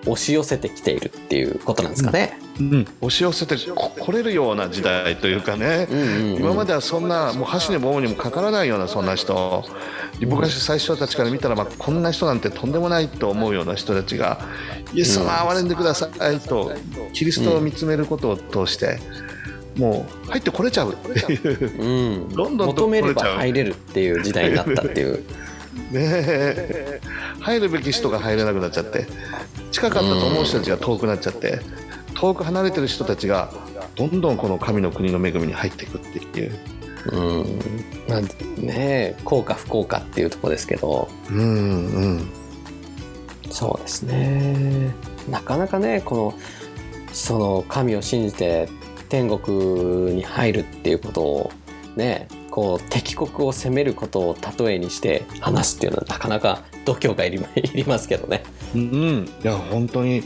[0.01, 2.37] 押し寄せてきているっていうことなんですかね。
[2.59, 3.55] うん、押し寄せて
[3.99, 9.63] これるような時代というかね、うんうんうん、今まではそんなもう箸に棒にもかからないようなそんな人。
[10.27, 14.39] 僕が最初たちから見たら、まあ、こんな人なんてとんでもないと思うような人たちが
[14.93, 16.71] 「イエス様憐れんでください」と
[17.13, 18.99] キリストを見つめることを通して。
[19.77, 25.23] もう入ってこれちゃうっていう、うん、どんどん求めれば入れるっていう時代になったっていう
[25.91, 26.99] ね
[27.39, 29.07] 入るべき人が入れなくなっちゃって。
[29.71, 31.61] 近かったと思う人たちが遠くなっちゃって。
[32.13, 33.51] 遠く離れてる人たちが
[33.95, 36.59] どんどんこの神の国の恵みに入っていくっていう。
[37.11, 37.59] うん。
[38.07, 38.21] まあ
[38.61, 41.07] ね効果不効果っていうところですけど。
[41.29, 42.29] うんうん。
[43.49, 44.93] そうですね。
[45.29, 46.33] なかなかねこの
[47.13, 48.69] その神を信じて
[49.09, 51.51] 天国に入るっていうことを
[51.95, 58.43] ねこう敵国を攻めることを例えにして話すっていうのはなかなか度胸がいりいりますけどね。
[58.75, 60.23] うん、いや本当に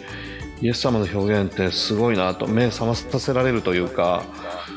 [0.61, 4.23] イエス様の表現ってすごいなと目覚まさせられるというか、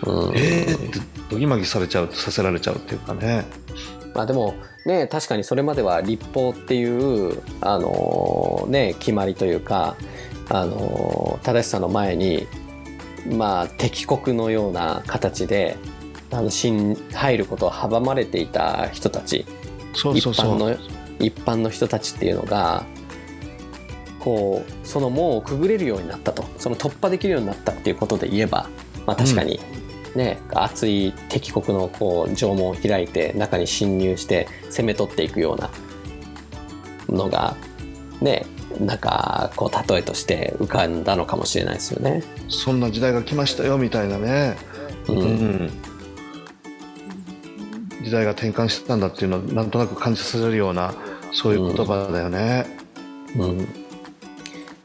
[0.05, 0.37] うん。
[0.37, 3.45] えーってドギマギされちゃうさせられちゃうっていうかね。
[4.15, 4.55] まあでも
[4.87, 9.97] ね確かにそれまでは立法っていうあのね決まりというか
[10.49, 12.47] あの正しさの前に
[13.31, 15.77] まあ敵国のような形で
[16.31, 19.47] あの新入ることを阻まれていた人たち。
[19.95, 20.47] そうそうそう。
[20.47, 20.77] 一般の
[21.19, 22.85] 一般の人たちっていうのが
[24.19, 26.45] こうその門をくぐれるようになったと。
[26.59, 28.69] その突破できるようになったっていうことで言えば、
[29.07, 29.61] まあ、確かに
[30.15, 35.71] ね、熱い敵国のこう城門を開いて中に侵入して攻め取っていくような
[37.09, 37.57] のが
[38.21, 38.47] ね
[38.81, 42.23] なんかこう例えとして浮かんだのかもしれないですよね。
[42.49, 44.57] そんな時代が来ましたよみたいなね、
[45.09, 45.21] ううん
[45.67, 45.73] ん
[48.03, 50.95] 時代が転換してたんだっていうのはなんとなく感じさせるような
[51.33, 52.67] そういう言葉だよね。
[53.37, 53.69] うん、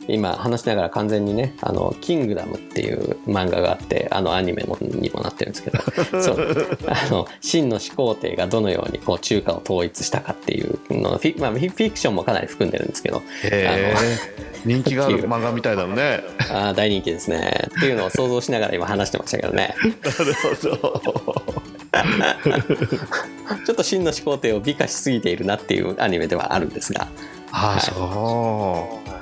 [0.07, 5.79] 今話しながら完全にね「あのキングダム」っていう漫画があってあのアニメもにもなってるんですけど。
[6.21, 6.77] そう。
[6.87, 13.17] あの真の始皇帝がどのようにこう中華を統一したかっていうのフィ,、まあ、フィフィクションもかなり含んでるんですけど。
[13.17, 16.21] へえ人気がある漫画みたいだもんね。
[16.49, 17.69] あー大人気ですね。
[17.77, 19.75] っていうのを想像しながら今話してましたけどね。
[20.03, 21.82] なるほど。
[23.65, 27.07] ちょっと真の始皇帝を美化しすぎているなっていうアニメではあるんですが。
[27.51, 29.13] ああ、そう。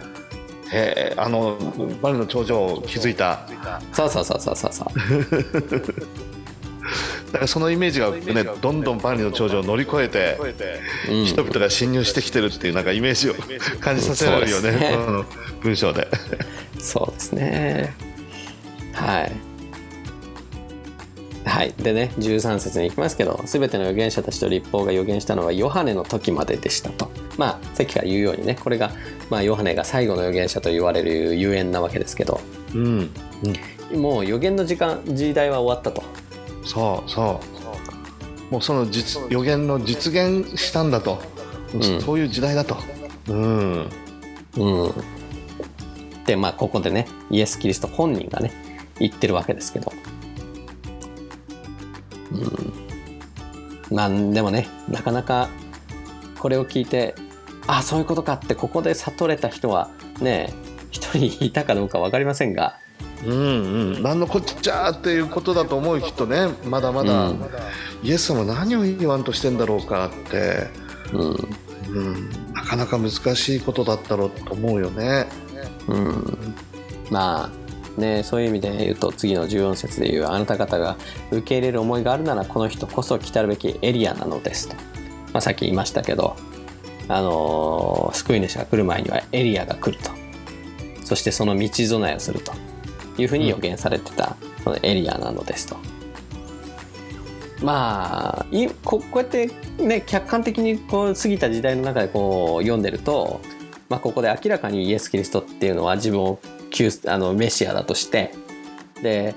[0.74, 1.58] へえあの
[2.02, 3.42] バルの頂上を築いた。
[3.92, 4.74] そうそうそうそうそう。
[4.74, 4.92] そ う
[7.32, 10.38] だからそのイメージがねどんどん万里の長城を乗り越えて
[11.10, 11.26] うん。
[11.26, 13.36] 人々が侵入してきてるっていうなんかイメージを
[13.82, 14.72] 感じさせられるよね。
[14.72, 15.26] そうですね。
[15.62, 16.08] 文章で。
[16.80, 17.94] そうですね。
[18.94, 19.51] はい。
[21.46, 21.74] はい。
[21.74, 27.10] でね、13節に行きますけど、すべての預言者たちと立法が預言したのはヨハネの時まででしたと。
[27.38, 28.92] まあ、さっきから言うようにね、これが、
[29.30, 32.40] まあ、ヨハネが最後の預言者と言われるゆえんなわけですけど、
[32.76, 33.10] うん、
[33.94, 36.04] もう預言の時間、時代は終わったと。
[36.64, 37.42] そうそ
[38.50, 41.20] うもうその実予言の実現したんだと、
[41.74, 42.76] うんそういう時代だと
[43.30, 43.90] うん
[44.58, 44.94] うん。
[46.26, 48.52] で、まあ、ここでね、イエス・キリスト本人がね、
[49.00, 49.94] 言ってるわけですけど。
[52.42, 53.96] うん。
[53.96, 55.50] まあ、でもね、なかなか、
[56.40, 57.16] これを聞いて、
[57.68, 59.90] あそういうことかって、ここで悟れた人は、
[60.20, 60.54] ね、
[60.92, 62.78] 一人いたかどうか分かりませんが、
[63.26, 63.38] うんう
[64.00, 64.04] ん。
[64.04, 66.48] 何のこっちゃーっていうことだと思う人ね。
[66.66, 67.40] まだまだ、うん。
[68.04, 70.68] イエス様何を言わんとしてんだろうかって、
[71.14, 71.62] うん。
[71.90, 75.28] うん、なかなか難しいことだったろうと思うよね。
[75.88, 76.56] うん、
[77.10, 77.61] まあ
[77.98, 80.98] ねそういう意味で言うと次の14節で言うあなた方が
[81.32, 84.82] 受け入れる思いがあるならこの人こそ来たるべきエリアなのですと、ま
[85.36, 86.36] あ、さっき言いましたけど
[87.08, 90.12] あのー救い主が来る前にはエリアが来ると
[91.04, 92.54] そしてその道備えをすると
[93.18, 95.78] いうふうに予言されてた、そのエリアなのですと。
[97.62, 103.40] まあいここうやってね客観的にこう過ぎた時代の中でこう読んでると、
[103.88, 106.40] まあ、ここで明らかにイエス・キリストっていうのは自分を
[107.08, 108.34] あのメシアだとして
[109.04, 109.36] で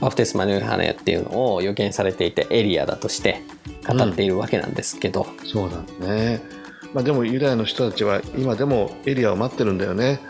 [0.00, 3.42] バプテスマのヨハネっていうのを予言されていてエリアだとして
[3.86, 6.40] 語っているわけなんですけど、そうだね。
[6.94, 10.20] まあでもユダヤの人たちは今でもエリアを待ってるんだよね。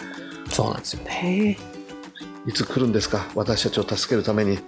[0.50, 1.58] そうなんですよね。
[2.46, 3.26] いつ来るんですか？
[3.34, 4.58] 私たちを助けるために。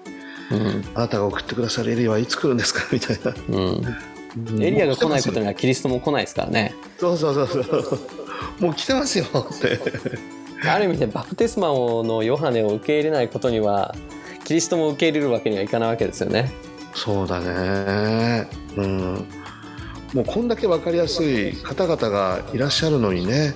[0.50, 0.84] うん。
[0.94, 2.82] あなたが送ってくださるエリアはいつ来るんですか？
[2.92, 6.74] みたいな、うん、エリアが来ないことにはキリストも来ないですからね。
[6.98, 8.00] そうそうそうそう。
[8.58, 9.78] もう来てますよって
[10.64, 13.94] ある意味でバプテスマのヨハネを受け入れないことには
[14.44, 16.52] キリストも受け入れるわけにはいかないわけですよね。
[16.94, 18.48] そうだね。
[18.76, 19.26] うん。
[20.14, 23.54] もうこんだけ分かりやすい方々がいらっしゃるのにね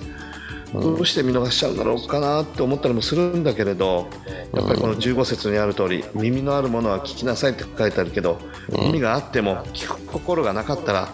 [0.73, 4.07] どうして見逃しちゃうんだろうかなって思ったりもするんだけれど
[4.53, 8.39] やっぱりこの15節にある通り耳のあるものは聞きなさいって書いてあるけど
[8.69, 11.09] 耳があっても聞く心がなかったら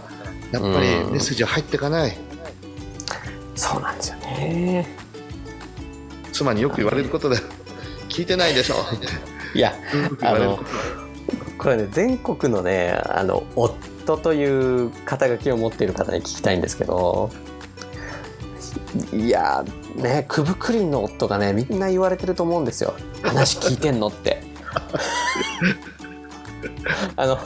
[0.51, 2.17] やっぱりメッセージは入っていかない。
[3.55, 5.00] そうなんですよね。
[6.31, 7.37] 妻によく言われることで
[8.09, 8.75] 聞いてないでしょ。
[9.53, 9.73] いや
[10.21, 10.59] あの
[11.57, 17.29] これね全国のねあの夫という肩書きを持っている方に聞きたいんですけど
[19.13, 19.63] いや
[19.95, 22.93] ねくぶくりんの夫がねみんな言われてると思うんですよ。
[23.21, 24.41] 話聞いてんのって
[27.15, 27.37] あの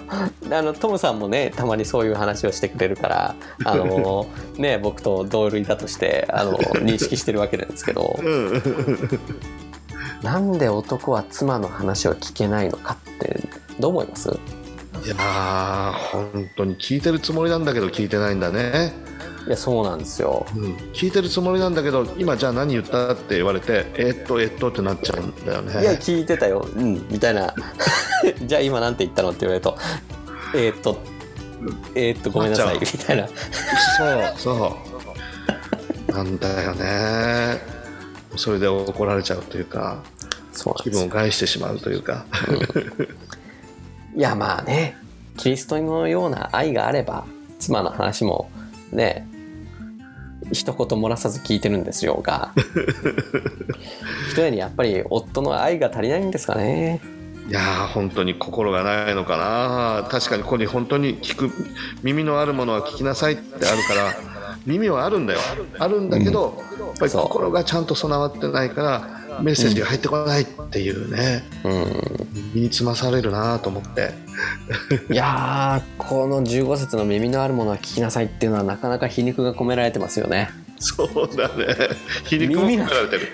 [0.57, 8.19] あのトムさんもねたまにそういう話をしてくれるからあの、 ね、僕と同類だとしてあの認識してるわけなんですけど。
[10.23, 13.41] なんで男は妻の話を聞けないのかって
[13.79, 14.29] どう思います？
[15.03, 18.93] いやー本当に聞いてるつもりなんだけど聞いてないんだね、
[19.47, 20.45] いやそうなんですよ。
[20.55, 25.81] うん、聞いてるつもりなんだけど今じゃあ何言ったって言われてえーっとえーっとってなっちゃうんだよね。
[25.81, 26.67] いや聞いてたよ。
[26.75, 26.93] うん。
[27.09, 27.53] みたいな。
[28.45, 29.77] じゃあ今なんて言ったのって言われると
[30.55, 30.97] えーっと
[31.93, 32.79] えーっとごめんなさい。
[32.79, 33.27] みたいな。
[33.27, 34.77] そうそ
[36.09, 36.11] う。
[36.11, 37.75] なんだよね。
[38.37, 40.01] それで怒られちゃうというか
[40.77, 42.25] 気分を害してしまうというか
[44.15, 44.97] いやまあね。
[45.37, 47.25] キリストのような愛があれば
[47.59, 48.49] 妻の話も
[48.93, 49.27] ね
[50.51, 52.53] 一言漏らさず聞いてるんですよが。
[54.31, 57.01] 一重にやっぱり夫の愛が足りないんですかね。
[57.49, 60.07] いやー本当に心がないのかな。
[60.09, 61.51] 確かにここに本当に聞く
[62.01, 64.13] 耳のあるものは聞きなさいってあるから
[64.65, 65.39] 耳はあるんだよ。
[65.77, 71.85] あるんだけど、やっぱり心がちゃんと備わってないからメッセージが入ってこないっていうね、うん。
[72.53, 74.13] 身につまされるなと思って。
[75.11, 80.49] いやーこの15節の耳のあるものは聞きなさいっていうのはなかなか皮肉が込められてますよね。
[80.77, 81.65] そうだね。
[82.25, 83.27] 皮肉も込められてる。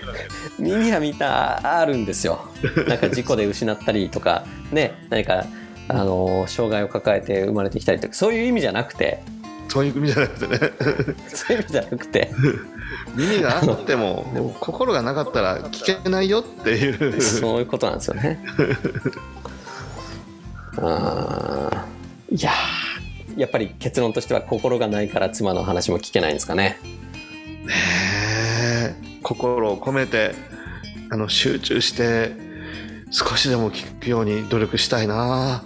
[0.60, 2.46] 耳はみんなあるんですよ。
[2.88, 5.46] なんか事故で失ったりとかね何か
[5.88, 9.24] あの障害を抱えて生まれてきたりとかそういう意味じゃなくて
[9.72, 10.58] そういう意味じゃなくてね。
[11.30, 12.30] そういう意味じゃなくて。
[13.16, 17.22] 耳があってもでも心がなかったら聞けないよっていう。
[17.22, 18.44] そういうことなんですよね。
[20.78, 26.78] あーいやーやっぱり結論としては心がないから妻の話も聞けないんですかね。
[27.66, 27.74] ね
[28.90, 28.96] え。
[29.24, 30.36] 心を込めて
[31.10, 32.34] あの集中して
[33.10, 35.64] 少しでも聞くように努力したいな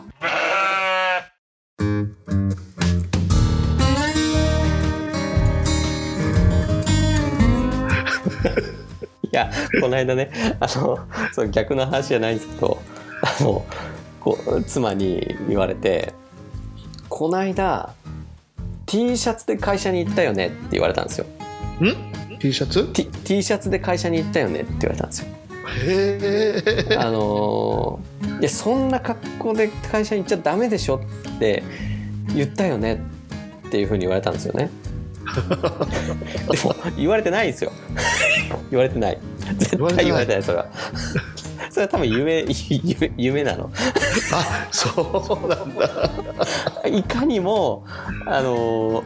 [9.86, 10.98] この間ねあの
[11.32, 12.80] そう逆の話じゃないんですけど
[13.22, 13.64] あの
[14.20, 16.12] こう妻に言われて
[17.08, 17.94] 「この間
[18.88, 21.28] T シャツで会社に行ったよね」って言われたんですよ。
[21.82, 25.28] ん？T シャツ？T, T シャツで会社に行ったよねって言われたんですよ。
[25.86, 31.00] へえあのーいやそんな格好で会社に行っちゃダメでしょ
[31.36, 31.64] って
[32.34, 33.02] 言ったよね
[33.68, 34.72] っていうふうに言われたんですよね。
[36.52, 37.72] でも言われてないんですよ。
[38.70, 39.18] 言われてない。
[39.58, 40.68] 絶対言われてないそれは。
[41.70, 43.70] それは多分夢夢夢なの。
[44.34, 47.84] あそうなんだ いかにも
[48.26, 49.04] あのー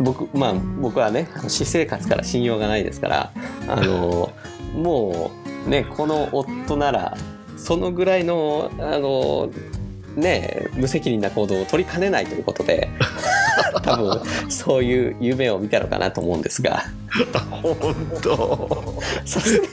[0.00, 3.30] 僕まあ僕はね私生活から信用がないですから
[3.68, 5.30] あのーも
[5.66, 7.16] うねこの夫なら
[7.56, 9.50] そのぐらいのあのー
[10.16, 12.88] ね無責任な行動を取りかねないということで
[13.82, 16.84] 多分そういう夢を見たのかなと思うんですが。
[17.50, 19.02] 本当。
[19.24, 19.72] さすがに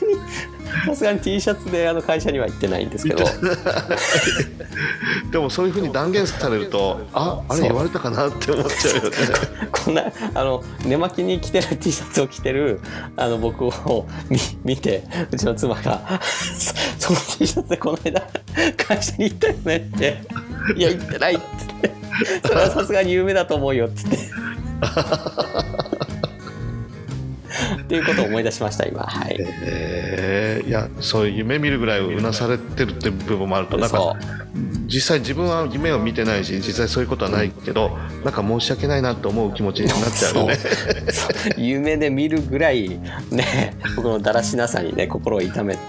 [0.86, 3.26] さすがに T シャツであの会社には行ってないんですけど。
[5.32, 9.18] でもそういうふうに断言されるとああれ言われたかなって思っちゃうよね。
[9.72, 12.82] こんなあの寝巻きに着てる T シャツを着てる
[13.16, 16.20] あの僕を見見てうちの妻が
[16.58, 16.74] 「そ
[17.14, 18.28] その T シャツでこの間
[18.78, 20.22] 会社に行ったよね」って
[20.76, 21.44] 「いや行ってない」って。
[21.82, 21.94] 言っ
[22.42, 24.30] て「それはさすがに夢だと思うよ」って言って。
[27.90, 29.02] っていうことを思い出しました今。
[29.02, 29.38] はい。
[29.40, 30.70] えー。
[30.70, 34.20] いやそういう夢見るぐらいうなされてるって部分もあるとなんそか
[34.86, 40.58] 実際自分は夢を見てないし実際そういうことはないけどなんか申し訳ないなと思う気持ちになっちゃうよね。
[41.58, 42.90] 夢で見るぐらい
[43.32, 45.80] ね僕のだらしなさにね心を痛めて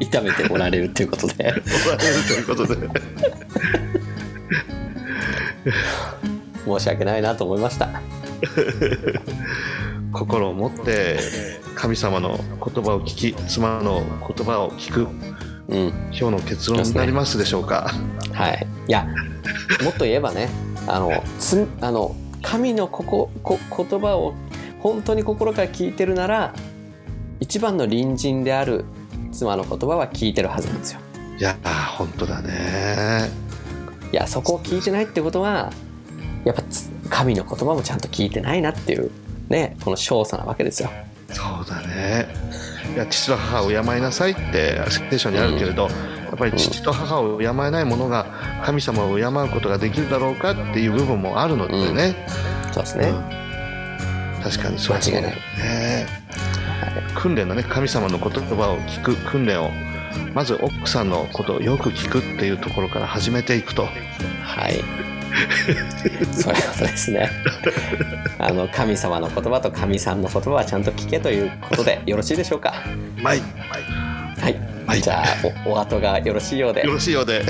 [0.00, 1.34] 痛めておられるということで。
[1.34, 2.88] 怒られるということで。
[6.64, 7.90] 申し訳ないなと思いました。
[10.12, 11.18] 心を持って
[11.74, 15.08] 神様の言葉を聞き妻の言葉を聞く
[15.68, 17.92] うん、今日の結論になりますでしょうか、
[18.32, 18.66] はい。
[18.88, 19.06] いや、
[19.84, 20.48] もっと言えばね、
[20.88, 24.34] あの、つ、あの、神のここ、こ、言葉を
[24.80, 26.54] 本当に心から聞いてるなら。
[27.40, 28.84] 一番の隣人である
[29.32, 31.00] 妻の言葉は聞いてるはずなんですよ。
[31.38, 33.30] いやー本当だね
[34.12, 35.72] いや、そこを聞いてないってことは。
[36.44, 39.10] やっぱつ、神の言葉もちゃんと聞いてないなっていう。
[39.50, 40.90] ね、この少佐なわけですよ。
[41.32, 42.28] そうだね。
[42.94, 44.80] いや父と母を敬いなさいって
[45.10, 45.88] 聖書にあるけれど、や
[46.34, 48.26] っぱり父と母を敬えない者が
[48.64, 52.26] 神様を敬うことができるだろうかっていう部分もあるのでね、
[52.72, 53.12] そうですね、う
[54.40, 54.42] ん。
[54.42, 55.32] 確かにそう間違いない。
[55.32, 56.06] ね
[57.16, 59.70] 訓練のね神様の言葉を聞く訓練を
[60.32, 63.82] まず奥さんのことをよく聞くっていうところから始めていくと。
[64.42, 64.80] はい
[66.32, 67.30] そういうことですね。
[68.38, 72.74] あの神様の言葉と神さんの言葉はちゃんと聞けということでよろしいでしょうか？
[73.22, 73.40] はい。
[74.38, 74.56] はい、
[74.86, 75.02] はい。
[75.02, 75.26] じゃあ
[75.66, 76.84] おお後がよろしいようで。
[76.84, 77.42] よろしいようで。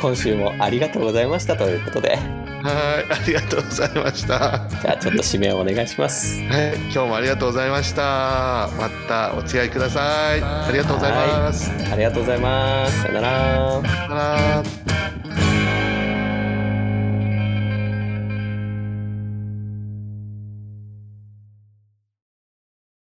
[0.00, 2.18] 今週もありがとうございましたということで。
[2.62, 3.12] はい。
[3.12, 4.34] ありがとうございました。
[4.34, 6.40] はじゃあちょっと締めをお願いします。
[6.40, 6.44] い。
[6.46, 8.68] 今日もありがとうございました。
[8.78, 10.00] またお付き合いくださ
[10.36, 10.42] い。
[10.42, 11.70] ありがとうございます。
[11.92, 13.02] ありがとうございます。
[13.02, 13.28] さよなら。
[13.28, 15.69] さよなら